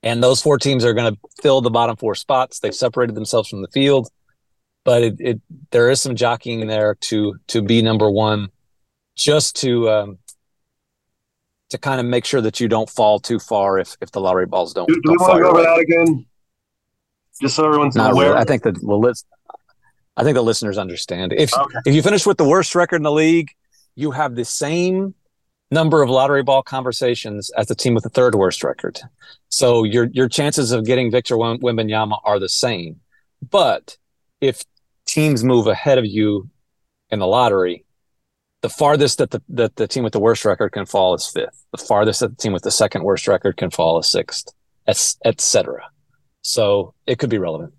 And 0.04 0.24
those 0.24 0.42
four 0.42 0.58
teams 0.58 0.86
are 0.86 0.94
going 0.94 1.14
to 1.14 1.20
fill 1.42 1.62
the 1.62 1.70
bottom 1.72 1.96
four 1.96 2.16
spots. 2.16 2.60
They've 2.60 2.74
separated 2.76 3.16
themselves 3.16 3.50
from 3.50 3.62
the 3.62 3.68
field 3.70 4.10
but 4.88 5.04
it, 5.04 5.16
it 5.20 5.42
there 5.72 5.90
is 5.90 6.02
some 6.02 6.16
jockeying 6.16 6.66
there 6.66 6.96
to 6.96 7.36
to 7.48 7.62
be 7.62 7.82
number 7.82 8.10
one, 8.10 8.48
just 9.18 9.58
to 9.58 9.90
um, 9.90 10.18
to 11.72 11.78
kind 11.78 12.00
of 12.00 12.06
make 12.06 12.24
sure 12.24 12.40
that 12.40 12.62
you 12.62 12.70
don't 12.70 12.90
fall 12.90 13.20
too 13.20 13.38
far 13.38 13.78
if 13.80 13.98
if 14.00 14.12
the 14.12 14.22
lottery 14.22 14.46
balls 14.46 14.74
don't. 14.74 14.88
do, 14.88 14.94
do 14.96 15.02
don't 15.04 15.20
want 15.20 15.34
to 15.34 15.40
go 15.42 15.50
over 15.50 15.62
that 15.62 15.78
again? 15.78 16.26
Just 17.42 17.58
so 17.58 17.66
everyone's 17.66 17.98
Not 17.98 18.14
aware. 18.14 18.30
really. 18.30 18.40
I 18.40 18.46
think 18.46 18.64
that 18.64 18.80
the 18.80 18.96
list. 18.96 19.26
I 20.16 20.24
think 20.24 20.36
the 20.36 20.42
listeners 20.42 20.78
understand. 20.78 21.34
If 21.34 21.54
Okay. 21.54 21.80
if 21.86 21.94
you 21.94 22.02
finish 22.02 22.26
with 22.26 22.38
the 22.38 22.48
worst 22.48 22.74
record 22.74 22.96
in 22.96 23.04
the 23.04 23.12
league, 23.12 23.52
you 23.96 24.12
have 24.12 24.36
the 24.36 24.46
same 24.46 25.16
number 25.72 26.02
of 26.02 26.10
lottery 26.10 26.44
ball 26.44 26.64
conversations 26.64 27.50
as 27.58 27.68
the 27.68 27.76
team 27.76 27.94
with 27.94 28.04
the 28.04 28.10
third 28.10 28.36
worst 28.36 28.64
record. 28.64 29.00
So 29.50 29.84
your 29.84 30.06
your 30.12 30.30
chances 30.30 30.72
of 30.72 30.86
getting 30.86 31.12
Victor 31.12 31.38
Wem- 31.38 31.60
Wembanyama 31.60 32.20
are 32.24 32.40
the 32.40 32.50
same. 32.50 33.02
But 33.50 33.98
if 34.42 34.64
teams 35.06 35.44
move 35.44 35.68
ahead 35.68 35.98
of 35.98 36.06
you 36.06 36.50
in 37.10 37.20
the 37.20 37.28
lottery, 37.28 37.86
the 38.62 38.70
farthest 38.70 39.18
that 39.20 39.32
the 39.32 39.42
that 39.50 39.76
the 39.76 39.88
team 39.88 40.04
with 40.04 40.14
the 40.14 40.20
worst 40.20 40.46
record 40.46 40.72
can 40.72 40.86
fall 40.86 41.14
is 41.14 41.28
fifth. 41.28 41.66
The 41.72 41.78
farthest 41.78 42.22
that 42.22 42.30
the 42.30 42.36
team 42.36 42.54
with 42.54 42.64
the 42.64 42.72
second 42.72 43.04
worst 43.04 43.28
record 43.28 43.58
can 43.58 43.70
fall 43.70 44.00
is 44.00 44.08
sixth, 44.08 44.54
et, 44.88 45.16
et 45.24 45.42
cetera. 45.42 45.84
So 46.42 46.94
it 47.06 47.20
could 47.20 47.30
be 47.30 47.38
relevant. 47.38 47.74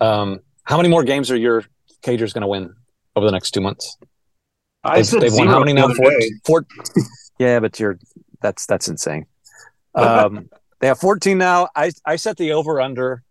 Um, 0.00 0.40
how 0.64 0.76
many 0.76 0.88
more 0.88 1.04
games 1.04 1.30
are 1.30 1.36
your 1.36 1.64
Cagers 2.02 2.34
going 2.34 2.42
to 2.42 2.48
win 2.48 2.74
over 3.16 3.26
the 3.26 3.32
next 3.32 3.52
two 3.52 3.60
months? 3.60 3.96
I 4.84 4.96
They've, 4.96 5.06
said 5.06 5.22
they've 5.22 5.32
won 5.32 5.46
how 5.48 5.58
many 5.60 5.72
now? 5.72 5.88
Four, 5.94 6.12
four, 6.44 6.66
yeah, 7.38 7.60
but 7.60 7.80
you're 7.80 7.98
that's 8.42 8.66
that's 8.66 8.88
insane. 8.88 9.26
Um, 9.94 10.48
they 10.80 10.88
have 10.88 10.98
14 10.98 11.38
now. 11.38 11.68
I 11.74 11.90
I 12.04 12.16
set 12.16 12.36
the 12.36 12.52
over 12.52 12.80
under 12.80 13.22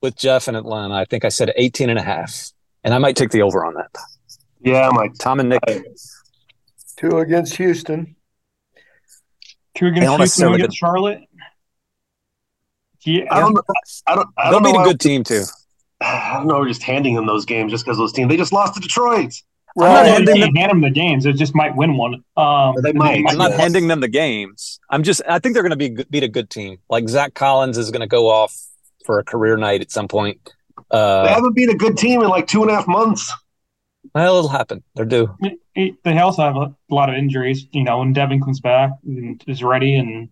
with 0.00 0.16
Jeff 0.16 0.46
in 0.48 0.54
Atlanta. 0.54 0.94
I 0.94 1.04
think 1.04 1.24
I 1.24 1.28
said 1.30 1.52
18 1.56 1.90
and 1.90 1.98
a 1.98 2.02
half, 2.02 2.52
and 2.84 2.94
I 2.94 2.98
might 2.98 3.16
take 3.16 3.30
the 3.30 3.42
over 3.42 3.64
on 3.64 3.74
that. 3.74 3.90
Yeah, 4.60 4.88
Mike. 4.92 5.14
Tom 5.18 5.40
and 5.40 5.48
Nick. 5.48 5.60
Two 6.96 7.18
against 7.18 7.56
Houston. 7.56 8.14
Two 9.74 9.86
against 9.86 10.00
Houston, 10.02 10.18
necessarily 10.20 10.56
against 10.60 10.76
Charlotte. 10.78 11.20
Yeah, 13.04 13.24
I 13.30 13.40
don't. 13.40 13.54
know- 13.54 13.62
I 14.06 14.14
don't. 14.16 14.28
I 14.36 14.50
They'll 14.50 14.60
don't 14.60 14.62
beat 14.72 14.76
a 14.76 14.78
why- 14.80 14.84
good 14.84 15.00
team 15.00 15.24
too. 15.24 15.44
I 16.00 16.34
don't 16.34 16.46
know. 16.46 16.58
We're 16.60 16.68
just 16.68 16.82
handing 16.82 17.14
them 17.14 17.26
those 17.26 17.44
games 17.44 17.72
just 17.72 17.84
because 17.84 17.98
those 17.98 18.12
teams. 18.12 18.28
They 18.28 18.36
just 18.36 18.52
lost 18.52 18.74
to 18.74 18.80
Detroit. 18.80 19.32
I'm 19.80 19.92
not 19.92 20.02
Well, 20.04 20.12
handing 20.14 20.40
them- 20.40 20.54
hand 20.56 20.70
them 20.70 20.80
the 20.80 20.90
games. 20.90 21.26
It 21.26 21.34
just 21.36 21.54
might 21.54 21.76
win 21.76 21.96
one. 21.96 22.24
Um, 22.36 22.74
They 22.82 22.92
might. 22.92 23.24
I'm 23.28 23.38
not 23.38 23.50
Yes. 23.50 23.60
handing 23.60 23.88
them 23.88 24.00
the 24.00 24.08
games. 24.08 24.80
I'm 24.90 25.02
just. 25.02 25.22
I 25.28 25.38
think 25.38 25.54
they're 25.54 25.62
going 25.62 25.70
to 25.70 25.76
be 25.76 26.04
beat 26.10 26.22
a 26.24 26.28
good 26.28 26.50
team. 26.50 26.78
Like 26.90 27.08
Zach 27.08 27.34
Collins 27.34 27.78
is 27.78 27.90
going 27.90 28.00
to 28.00 28.06
go 28.06 28.28
off 28.28 28.54
for 29.04 29.18
a 29.18 29.24
career 29.24 29.56
night 29.56 29.80
at 29.80 29.90
some 29.90 30.08
point. 30.08 30.38
They 30.90 30.98
Uh, 30.98 31.28
haven't 31.28 31.54
been 31.54 31.70
a 31.70 31.74
good 31.74 31.96
team 31.96 32.22
in 32.22 32.28
like 32.28 32.46
two 32.46 32.62
and 32.62 32.70
a 32.70 32.74
half 32.74 32.86
months. 32.88 33.32
well, 34.14 34.38
it'll 34.38 34.48
happen. 34.48 34.82
They're 34.94 35.04
due. 35.04 35.28
it- 35.74 36.02
they 36.02 36.18
also 36.18 36.42
have 36.42 36.56
a 36.56 36.74
lot 36.90 37.08
of 37.08 37.14
injuries. 37.14 37.66
You 37.72 37.84
know, 37.84 37.98
when 38.00 38.12
Devin 38.12 38.40
comes 38.40 38.58
back 38.60 38.90
and 39.06 39.42
is 39.46 39.62
ready, 39.62 39.94
and 39.94 40.28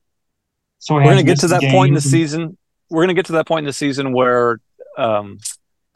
so 0.80 0.94
We're 0.96 1.04
going 1.04 1.16
to 1.18 1.22
get 1.22 1.38
to 1.40 1.48
that 1.48 1.62
point 1.70 1.88
in 1.90 1.94
the 1.94 2.00
season. 2.00 2.56
We're 2.90 3.02
going 3.02 3.08
to 3.08 3.14
get 3.14 3.26
to 3.26 3.32
that 3.32 3.46
point 3.46 3.60
in 3.60 3.66
the 3.66 3.72
season 3.72 4.12
where 4.12 4.60
um, 4.98 5.38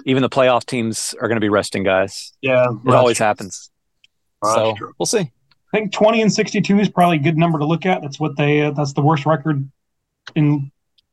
even 0.07 0.23
the 0.23 0.29
playoff 0.31 0.65
teams 0.67 1.15
are 1.21 1.29
going 1.29 1.37
to 1.37 1.41
be 1.41 1.49
resting 1.49 1.83
guys. 1.83 2.33
Yeah, 2.41 2.67
It 2.87 2.95
always 2.95 3.19
happens. 3.19 3.71
That's 4.43 4.55
so 4.55 4.75
true. 4.75 4.93
we'll 4.99 5.07
see. 5.07 5.19
I 5.73 5.79
think 5.79 5.93
twenty 5.93 6.23
and 6.23 6.33
sixty-two 6.33 6.79
is 6.81 6.89
probably 6.89 7.17
a 7.17 7.21
good 7.21 7.37
number 7.37 7.59
to 7.59 7.65
look 7.65 7.87
at. 7.87 8.03
That's 8.03 8.19
what 8.19 8.37
they. 8.37 8.63
Uh, 8.63 8.71
that's 8.73 8.93
the 8.93 9.03
worst 9.03 9.27
record 9.27 9.71
in 10.35 10.73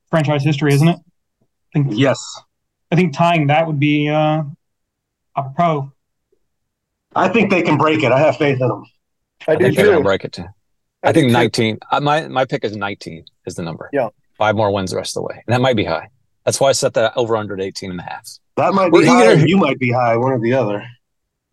franchise 0.09 0.43
history, 0.43 0.73
isn't 0.73 0.87
it? 0.87 0.97
I 1.41 1.45
think. 1.73 1.87
Yes, 1.91 2.19
I 2.91 2.95
think 2.95 3.13
tying 3.15 3.47
that 3.47 3.67
would 3.67 3.79
be 3.79 4.09
uh, 4.09 4.43
apropos. 5.37 5.91
I 7.15 7.29
think 7.29 7.49
they 7.51 7.61
can 7.61 7.77
break 7.77 8.03
it. 8.03 8.11
I 8.11 8.19
have 8.19 8.37
faith 8.37 8.59
in 8.61 8.67
them. 8.67 8.85
I, 9.47 9.53
I 9.53 9.55
do 9.55 9.63
think 9.65 9.75
they're 9.77 9.85
going 9.87 9.97
to 9.99 10.03
break 10.03 10.23
it 10.23 10.33
too. 10.33 10.45
I 11.03 11.09
I 11.09 11.13
think 11.13 11.27
do 11.27 11.29
too. 11.29 11.33
19. 11.33 11.79
uh, 11.91 11.99
My 11.99 12.27
my 12.27 12.45
pick 12.45 12.63
is 12.63 12.75
19 12.75 13.25
is 13.45 13.55
the 13.55 13.63
number. 13.63 13.89
Yeah. 13.93 14.09
Five 14.37 14.55
more 14.55 14.71
wins 14.71 14.91
the 14.91 14.97
rest 14.97 15.15
of 15.17 15.21
the 15.21 15.27
way. 15.27 15.43
And 15.47 15.53
that 15.53 15.61
might 15.61 15.75
be 15.75 15.83
high. 15.83 16.09
That's 16.47 16.61
why 16.61 16.69
I 16.69 16.71
set 16.71 16.93
that 16.93 17.11
over 17.17 17.35
under 17.35 17.55
at 17.55 17.59
18 17.59 17.91
and 17.91 17.99
a 17.99 18.03
half. 18.03 18.25
That 18.55 18.73
might 18.73 18.89
We're 18.89 19.01
be 19.01 19.07
high. 19.07 19.33
eager. 19.33 19.45
You 19.45 19.57
might 19.57 19.77
be 19.79 19.91
high. 19.91 20.15
One 20.15 20.31
or 20.31 20.39
the 20.39 20.53
other. 20.53 20.87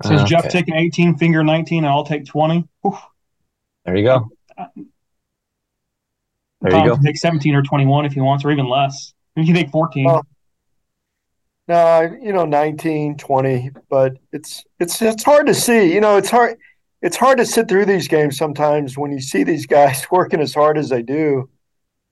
Says 0.05 0.23
Jeff 0.23 0.43
Okay. 0.47 0.51
taking 0.51 0.75
eighteen, 0.77 1.17
finger 1.17 1.43
nineteen, 1.43 1.79
and 1.85 1.89
I'll 1.93 2.05
take 2.05 2.27
twenty. 2.27 2.69
Whew. 2.83 2.97
There 3.85 3.97
you 3.97 4.05
go. 4.05 4.29
There 6.61 6.71
Tom 6.71 6.85
you 6.85 6.95
go. 6.95 7.03
take 7.03 7.17
seventeen 7.17 7.57
or 7.57 7.63
twenty-one 7.63 8.05
if 8.05 8.13
he 8.13 8.21
wants, 8.21 8.45
or 8.45 8.53
even 8.53 8.69
less. 8.69 9.15
You 9.35 9.45
can 9.45 9.55
take 9.55 9.71
fourteen. 9.71 10.09
Oh. 10.09 10.23
No, 11.67 12.03
you 12.21 12.33
know, 12.35 12.45
19, 12.45 13.17
20, 13.17 13.71
but 13.89 14.19
it's 14.33 14.63
it's 14.79 15.01
it's 15.03 15.25
hard 15.25 15.47
to 15.49 15.55
see. 15.55 15.93
You 15.93 16.01
know, 16.01 16.17
it's 16.19 16.31
hard 16.31 16.57
it's 17.03 17.17
hard 17.17 17.39
to 17.39 17.47
sit 17.47 17.69
through 17.69 17.87
these 17.87 18.07
games 18.07 18.37
sometimes 18.37 18.97
when 18.97 19.11
you 19.11 19.21
see 19.21 19.43
these 19.43 19.67
guys 19.67 20.07
working 20.11 20.41
as 20.41 20.55
hard 20.55 20.79
as 20.79 20.89
they 20.89 21.03
do 21.03 21.49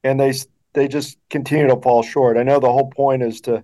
and 0.02 0.18
they 0.18 0.32
they 0.74 0.88
just 0.88 1.18
continue 1.30 1.66
to 1.68 1.76
fall 1.80 2.02
short. 2.02 2.36
I 2.36 2.42
know 2.42 2.58
the 2.60 2.72
whole 2.72 2.90
point 2.90 3.22
is 3.22 3.40
to 3.42 3.62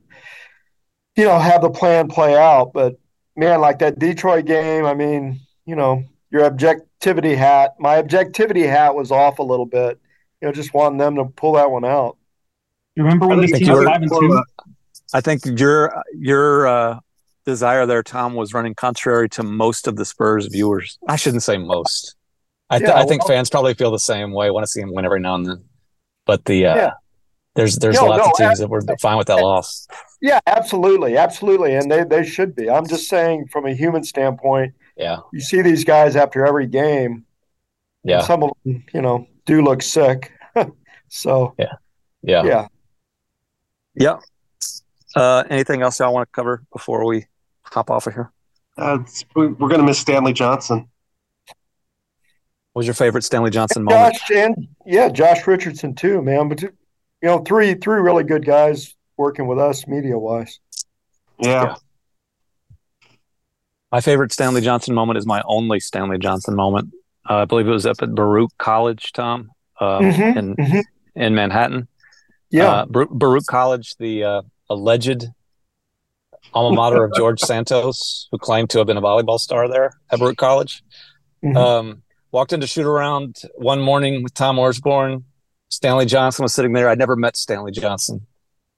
you 1.16 1.24
know, 1.24 1.38
have 1.38 1.62
the 1.62 1.70
plan 1.70 2.06
play 2.08 2.36
out, 2.36 2.72
but 2.72 2.94
man, 3.34 3.60
like 3.60 3.80
that 3.80 3.98
Detroit 3.98 4.44
game, 4.46 4.84
I 4.84 4.94
mean, 4.94 5.40
you 5.66 5.74
know, 5.74 6.04
your 6.30 6.44
objectivity 6.44 7.34
hat, 7.34 7.74
my 7.80 7.96
objectivity 7.98 8.62
hat 8.62 8.94
was 8.94 9.10
off 9.10 9.40
a 9.40 9.42
little 9.42 9.66
bit. 9.66 9.98
You 10.40 10.46
know, 10.46 10.52
just 10.52 10.72
wanting 10.74 10.98
them 10.98 11.16
to 11.16 11.24
pull 11.24 11.54
that 11.54 11.70
one 11.72 11.84
out. 11.84 12.16
you 12.94 13.02
remember 13.02 13.26
when 13.26 13.38
I 13.40 13.42
this 13.42 13.50
think 13.50 13.64
team 13.64 13.72
you 13.72 13.78
was 13.78 13.84
were- 13.84 13.90
five 13.90 14.02
and 14.02 14.10
two? 14.12 14.42
I 15.12 15.20
think 15.20 15.40
your 15.58 16.04
your 16.14 16.66
uh, 16.68 17.00
desire 17.44 17.84
there, 17.86 18.02
Tom, 18.04 18.34
was 18.34 18.54
running 18.54 18.74
contrary 18.76 19.28
to 19.30 19.42
most 19.42 19.88
of 19.88 19.96
the 19.96 20.04
Spurs 20.04 20.46
viewers. 20.46 20.98
I 21.08 21.16
shouldn't 21.16 21.42
say 21.42 21.56
most. 21.56 22.14
I, 22.70 22.78
th- 22.78 22.88
Yeah, 22.90 22.96
I 23.00 23.06
think 23.06 23.22
well- 23.22 23.28
fans 23.36 23.50
probably 23.50 23.74
feel 23.74 23.90
the 23.90 23.98
same 23.98 24.32
way. 24.32 24.50
Want 24.52 24.64
to 24.66 24.70
see 24.70 24.80
him 24.82 24.92
win 24.94 25.04
every 25.04 25.18
now 25.20 25.34
and 25.34 25.46
then, 25.46 25.64
but 26.28 26.44
the 26.44 26.66
uh, 26.66 26.76
Yeah. 26.76 26.92
there's 27.56 27.76
there's 27.78 27.96
No, 27.96 28.06
lots 28.06 28.24
no, 28.24 28.30
of 28.30 28.36
teams 28.36 28.58
that 28.60 28.68
were 28.68 28.82
fine 29.00 29.18
with 29.18 29.26
that 29.26 29.40
loss. 29.42 29.88
Yeah, 30.20 30.38
absolutely, 30.46 31.16
absolutely, 31.16 31.74
and 31.74 31.90
they 31.90 32.04
they 32.04 32.24
should 32.24 32.54
be. 32.54 32.70
I'm 32.70 32.86
just 32.86 33.08
saying, 33.08 33.48
from 33.50 33.66
a 33.66 33.74
human 33.74 34.04
standpoint, 34.04 34.74
Yeah, 34.96 35.18
you 35.32 35.40
see 35.40 35.62
these 35.62 35.82
guys 35.84 36.14
after 36.14 36.46
every 36.46 36.66
game, 36.68 37.24
yeah, 38.04 38.20
some 38.22 38.42
of 38.44 38.50
them, 38.64 38.84
you 38.94 39.02
know, 39.02 39.26
do 39.46 39.62
look 39.62 39.82
sick. 39.82 40.32
so 41.08 41.54
yeah. 41.58 41.72
yeah, 42.22 42.68
Yeah. 43.94 44.18
Uh, 45.16 45.42
anything 45.50 45.82
else 45.82 45.98
y'all 45.98 46.12
want 46.12 46.28
to 46.28 46.32
cover 46.32 46.62
before 46.72 47.04
we 47.06 47.26
hop 47.62 47.90
off 47.90 48.06
of 48.06 48.14
here? 48.14 48.30
uh, 48.76 48.98
we're 49.34 49.48
going 49.54 49.78
to 49.80 49.82
miss 49.82 49.98
Stanley 49.98 50.32
Johnson. 50.32 50.88
Was 52.78 52.86
your 52.86 52.94
favorite 52.94 53.24
Stanley 53.24 53.50
Johnson 53.50 53.84
moment? 53.84 54.14
Josh 54.14 54.30
and 54.30 54.68
yeah, 54.86 55.08
Josh 55.08 55.46
Richardson 55.46 55.94
too, 55.94 56.22
man. 56.22 56.48
But 56.48 56.62
you 56.62 56.70
know, 57.22 57.38
three 57.40 57.74
three 57.74 58.00
really 58.00 58.24
good 58.24 58.44
guys 58.46 58.94
working 59.16 59.46
with 59.46 59.58
us 59.58 59.86
media 59.86 60.18
wise. 60.18 60.58
Yeah. 61.40 61.62
Yeah. 61.62 61.74
My 63.90 64.00
favorite 64.00 64.32
Stanley 64.32 64.60
Johnson 64.60 64.94
moment 64.94 65.18
is 65.18 65.26
my 65.26 65.42
only 65.46 65.80
Stanley 65.80 66.18
Johnson 66.18 66.54
moment. 66.54 66.92
Uh, 67.28 67.36
I 67.38 67.44
believe 67.46 67.66
it 67.66 67.70
was 67.72 67.86
up 67.86 68.02
at 68.02 68.14
Baruch 68.14 68.50
College, 68.58 69.12
Tom, 69.12 69.50
um, 69.80 70.02
Mhm, 70.04 70.36
in 70.36 70.56
mhm. 70.56 70.82
in 71.14 71.34
Manhattan. 71.34 71.88
Yeah, 72.50 72.66
Uh, 72.70 72.86
Bar- 72.86 73.08
Baruch 73.10 73.46
College, 73.46 73.94
the 73.98 74.24
uh, 74.24 74.42
alleged 74.70 75.24
alma 76.54 76.74
mater 76.76 77.04
of 77.04 77.14
George 77.14 77.40
Santos, 77.50 78.28
who 78.30 78.38
claimed 78.38 78.70
to 78.70 78.78
have 78.78 78.86
been 78.86 78.96
a 78.96 79.02
volleyball 79.02 79.38
star 79.38 79.68
there 79.68 79.92
at 80.10 80.18
Baruch 80.18 80.36
College. 80.36 80.82
Mhm. 81.44 81.56
Um, 81.56 82.02
walked 82.32 82.52
into 82.52 82.66
shoot 82.66 82.86
around 82.86 83.42
one 83.56 83.80
morning 83.80 84.22
with 84.22 84.34
Tom 84.34 84.56
Orsborn. 84.56 85.22
Stanley 85.70 86.06
Johnson 86.06 86.42
was 86.42 86.54
sitting 86.54 86.72
there. 86.72 86.88
I'd 86.88 86.98
never 86.98 87.16
met 87.16 87.36
Stanley 87.36 87.72
Johnson. 87.72 88.26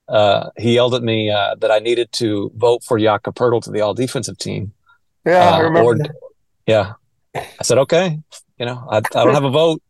Uh, 0.09 0.51
he 0.59 0.75
yelled 0.75 0.95
at 0.95 1.03
me 1.03 1.31
uh, 1.31 1.55
that 1.61 1.71
I 1.71 1.79
needed 1.79 2.11
to 2.13 2.51
vote 2.57 2.83
for 2.83 2.99
Jakob 2.99 3.35
Poeltl 3.37 3.63
to 3.63 3.71
the 3.71 3.81
all 3.81 3.95
defensive 3.95 4.37
team. 4.39 4.73
yeah, 5.25 5.51
I 5.51 5.59
Uh, 5.61 5.63
remember. 5.63 5.81
or- 5.81 5.97
Yeah. 6.67 6.93
I 7.37 7.63
said, 7.63 7.79
okay, 7.79 8.19
you 8.59 8.67
know, 8.67 8.85
I, 8.91 8.97
I 8.97 9.01
don't 9.25 9.35
have 9.35 9.45
a 9.45 9.51
vote. 9.51 9.81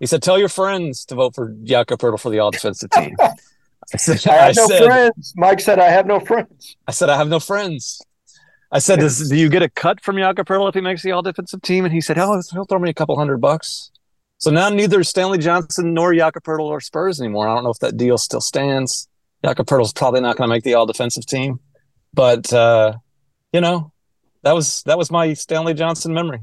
He 0.00 0.06
said, 0.06 0.22
tell 0.22 0.38
your 0.38 0.48
friends 0.48 1.04
to 1.06 1.14
vote 1.16 1.34
for 1.34 1.54
Jakob 1.64 2.00
Poeltl 2.00 2.18
for 2.18 2.30
the 2.30 2.38
all 2.38 2.50
defensive 2.50 2.88
team. 2.90 3.14
I 3.20 3.96
said, 3.98 4.26
I 4.26 4.36
I 4.38 4.42
have 4.46 4.56
no 4.56 4.66
said, 4.66 4.84
friends. 4.84 5.34
Mike 5.36 5.60
said 5.60 5.78
I 5.78 5.90
have 5.90 6.06
no 6.06 6.18
friends. 6.20 6.76
I 6.86 6.92
said, 6.92 7.10
I 7.10 7.16
have 7.16 7.28
no 7.28 7.40
friends. 7.40 8.00
I 8.70 8.78
said, 8.80 9.00
Does, 9.00 9.28
do 9.30 9.36
you 9.36 9.48
get 9.48 9.62
a 9.62 9.68
cut 9.70 10.02
from 10.02 10.16
Jakob 10.18 10.46
Poeltl 10.46 10.68
if 10.68 10.74
he 10.74 10.80
makes 10.80 11.02
the 11.02 11.12
all 11.12 11.22
defensive 11.22 11.62
team? 11.62 11.84
And 11.84 11.94
he 11.94 12.00
said, 12.00 12.18
oh, 12.18 12.40
he'll 12.52 12.64
throw 12.66 12.78
me 12.78 12.90
a 12.90 12.94
couple 12.94 13.16
hundred 13.16 13.38
bucks. 13.38 13.90
So 14.38 14.50
now 14.50 14.68
neither 14.68 15.02
Stanley 15.04 15.38
Johnson 15.38 15.94
nor 15.94 16.14
Jakob 16.14 16.44
Poeltl 16.44 16.60
or 16.68 16.80
Spurs 16.80 17.20
anymore. 17.20 17.48
I 17.48 17.54
don't 17.54 17.64
know 17.64 17.70
if 17.70 17.78
that 17.78 17.96
deal 17.96 18.18
still 18.18 18.40
stands. 18.40 19.08
Jakob 19.44 19.66
Poeltl's 19.66 19.92
probably 19.92 20.20
not 20.20 20.36
going 20.36 20.48
to 20.48 20.54
make 20.54 20.64
the 20.64 20.74
all 20.74 20.84
defensive 20.86 21.24
team, 21.26 21.60
but 22.12 22.52
uh, 22.52 22.92
you 23.52 23.60
know, 23.60 23.92
that 24.42 24.52
was 24.54 24.82
that 24.84 24.98
was 24.98 25.10
my 25.10 25.32
Stanley 25.32 25.74
Johnson 25.74 26.12
memory. 26.12 26.40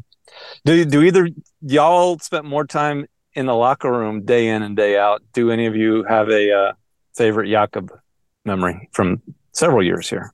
Do 0.65 0.83
do 0.85 1.03
either 1.03 1.29
y'all 1.61 2.17
spent 2.19 2.45
more 2.45 2.65
time 2.65 3.05
in 3.33 3.45
the 3.45 3.53
locker 3.55 3.91
room 3.91 4.25
day 4.25 4.47
in 4.47 4.63
and 4.63 4.75
day 4.75 4.97
out? 4.97 5.21
Do 5.33 5.51
any 5.51 5.65
of 5.67 5.75
you 5.75 6.03
have 6.03 6.29
a 6.29 6.51
uh, 6.51 6.73
favorite 7.15 7.49
Jakob 7.49 7.91
memory 8.45 8.89
from 8.93 9.21
several 9.51 9.83
years 9.83 10.09
here? 10.09 10.33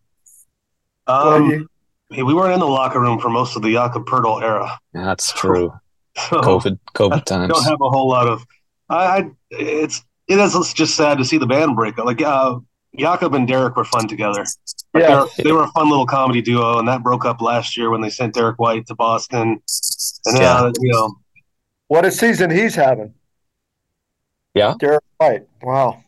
Well, 1.07 1.33
Um, 1.33 1.49
you- 1.51 1.67
hey, 2.11 2.23
we 2.23 2.33
weren't 2.33 2.53
in 2.53 2.59
the 2.59 2.67
locker 2.67 2.99
room 2.99 3.19
for 3.19 3.29
most 3.29 3.55
of 3.55 3.61
the 3.61 3.73
Jakob 3.73 4.05
Poeltl 4.05 4.41
era. 4.41 4.79
That's 4.93 5.31
true. 5.33 5.73
So 6.29 6.41
COVID 6.41 6.77
COVID 6.93 7.13
I 7.13 7.19
times. 7.21 7.53
don't 7.53 7.63
have 7.63 7.79
a 7.79 7.89
whole 7.89 8.09
lot 8.09 8.27
of. 8.27 8.45
I, 8.89 8.95
I 8.97 9.31
it's 9.49 10.03
it 10.27 10.39
is 10.39 10.73
just 10.73 10.97
sad 10.97 11.17
to 11.19 11.23
see 11.23 11.37
the 11.37 11.45
band 11.45 11.77
break 11.77 11.97
up. 11.97 12.05
Like 12.05 12.21
uh, 12.21 12.59
Jakob 12.97 13.33
and 13.33 13.47
Derrick 13.47 13.77
were 13.77 13.85
fun 13.85 14.09
together. 14.09 14.45
Like, 14.93 15.03
yeah, 15.03 15.07
they, 15.07 15.15
were, 15.15 15.29
they 15.37 15.51
were 15.53 15.63
a 15.63 15.71
fun 15.71 15.89
little 15.89 16.05
comedy 16.05 16.41
duo, 16.41 16.79
and 16.79 16.87
that 16.89 17.01
broke 17.01 17.23
up 17.23 17.41
last 17.41 17.77
year 17.77 17.89
when 17.89 18.01
they 18.01 18.09
sent 18.09 18.33
Derrick 18.33 18.59
White 18.59 18.87
to 18.87 18.95
Boston. 18.95 19.61
And 20.25 20.39
now, 20.39 20.67
you 20.67 20.91
know, 20.91 21.15
what 21.87 22.03
a 22.03 22.11
season 22.11 22.51
he's 22.51 22.75
having. 22.75 23.13
Yeah. 24.53 24.75
Derrick 24.79 25.03
White. 25.17 25.47
Wow. 25.61 26.03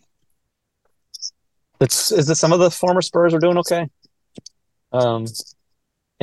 It's 1.79 2.11
is 2.11 2.27
that 2.27 2.35
some 2.35 2.51
of 2.51 2.59
the 2.59 2.71
former 2.71 3.01
Spurs 3.01 3.33
are 3.33 3.39
doing 3.39 3.57
okay. 3.59 3.87
Um. 4.91 5.25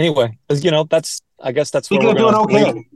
Anyway, 0.01 0.39
you 0.49 0.71
know 0.71 0.85
that's 0.85 1.21
I 1.39 1.53
guess 1.53 1.71
that's 1.71 1.91
where 1.91 2.01
speaking 2.01 2.23
we're 2.25 2.35
of 2.35 2.49
doing 2.49 2.65
okay. 2.65 2.89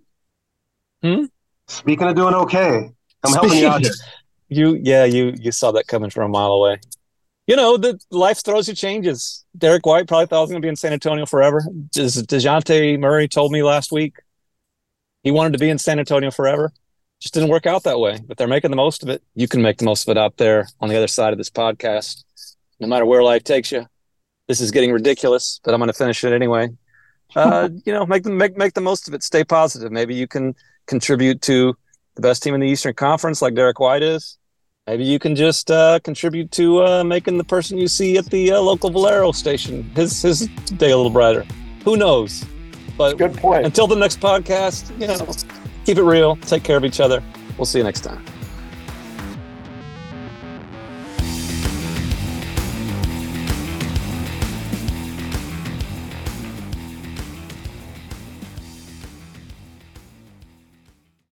Hmm? 1.03 1.25
Speaking 1.69 2.09
of 2.09 2.15
doing 2.15 2.35
okay, 2.35 2.91
I'm 3.23 3.33
helping 3.35 3.59
you 3.59 3.69
out 3.69 3.83
here. 3.83 3.93
You 4.49 4.79
yeah 4.83 5.05
you 5.05 5.35
you 5.39 5.51
saw 5.53 5.73
that 5.73 5.87
coming 5.87 6.11
from 6.11 6.25
a 6.25 6.29
mile 6.29 6.53
away. 6.53 6.79
You 7.47 7.57
know 7.57 7.77
the 7.77 7.99
life 8.11 8.43
throws 8.45 8.69
you 8.69 8.75
changes. 8.75 9.45
Derrick 9.57 9.85
White 9.85 10.07
probably 10.07 10.27
thought 10.27 10.39
I 10.39 10.41
was 10.43 10.51
going 10.51 10.61
to 10.61 10.65
be 10.65 10.69
in 10.69 10.77
San 10.77 10.93
Antonio 10.93 11.27
forever. 11.27 11.63
Just 11.93 12.27
Dejounte 12.27 12.99
Murray 13.01 13.27
told 13.27 13.53
me 13.53 13.63
last 13.63 13.91
week 13.91 14.17
he 15.25 15.31
wanted 15.31 15.53
to 15.55 15.59
be 15.59 15.69
in 15.69 15.79
San 15.79 15.99
Antonio 15.99 16.31
forever. 16.31 16.73
Just 17.21 17.35
didn't 17.35 17.49
work 17.49 17.67
out 17.67 17.83
that 17.85 17.99
way. 17.99 18.19
But 18.27 18.37
they're 18.37 18.47
making 18.47 18.71
the 18.71 18.77
most 18.77 19.03
of 19.03 19.09
it. 19.09 19.23
You 19.35 19.49
can 19.49 19.61
make 19.63 19.79
the 19.79 19.87
most 19.87 20.07
of 20.07 20.13
it 20.15 20.19
out 20.19 20.37
there 20.37 20.69
on 20.81 20.89
the 20.89 20.97
other 20.97 21.09
side 21.09 21.33
of 21.33 21.39
this 21.39 21.51
podcast. 21.51 22.23
No 22.81 22.87
matter 22.87 23.07
where 23.07 23.23
life 23.23 23.45
takes 23.45 23.73
you. 23.73 23.87
This 24.47 24.61
is 24.61 24.71
getting 24.71 24.93
ridiculous, 24.93 25.61
but 25.65 25.73
I'm 25.73 25.81
going 25.81 25.89
to 25.89 25.95
finish 25.95 26.23
it 26.23 26.33
anyway. 26.33 26.69
Uh, 27.35 27.69
you 27.85 27.93
know, 27.93 28.07
make 28.07 28.23
the 28.23 28.31
make 28.31 28.57
make 28.57 28.75
the 28.75 28.81
most 28.81 29.09
of 29.09 29.15
it. 29.15 29.23
Stay 29.23 29.45
positive. 29.45 29.91
Maybe 29.91 30.15
you 30.15 30.29
can 30.29 30.55
contribute 30.87 31.43
to 31.43 31.77
the 32.15 32.23
best 32.23 32.43
team 32.43 32.55
in 32.55 32.61
the 32.61 32.69
Eastern 32.69 32.95
Conference, 32.95 33.43
like 33.43 33.55
Derrick 33.55 33.81
White 33.81 34.03
is. 34.03 34.39
Maybe 34.87 35.05
you 35.05 35.19
can 35.19 35.35
just 35.35 35.71
uh, 35.71 35.99
contribute 36.05 36.51
to 36.53 36.85
uh, 36.85 37.05
making 37.05 37.39
the 37.39 37.45
person 37.45 37.79
you 37.79 37.89
see 37.89 38.19
at 38.19 38.27
the 38.27 38.53
uh, 38.53 38.61
local 38.61 38.91
Valero 38.91 39.33
station 39.33 39.83
his 39.97 40.23
his 40.23 40.47
day 40.77 40.91
a 40.91 40.97
little 40.97 41.11
brighter. 41.11 41.45
Who 41.85 41.97
knows? 41.97 42.45
But 42.97 43.19
Good 43.19 43.35
point. 43.35 43.67
until 43.67 43.87
the 43.87 43.97
next 43.97 44.21
podcast, 44.21 44.91
you 45.01 45.07
know, 45.07 45.27
keep 45.85 45.99
it 45.99 46.05
real. 46.05 46.37
Take 46.37 46.63
care 46.63 46.77
of 46.77 46.85
each 46.85 47.01
other. 47.01 47.23
We'll 47.57 47.67
see 47.67 47.79
you 47.79 47.85
next 47.85 48.03
time. 48.03 48.25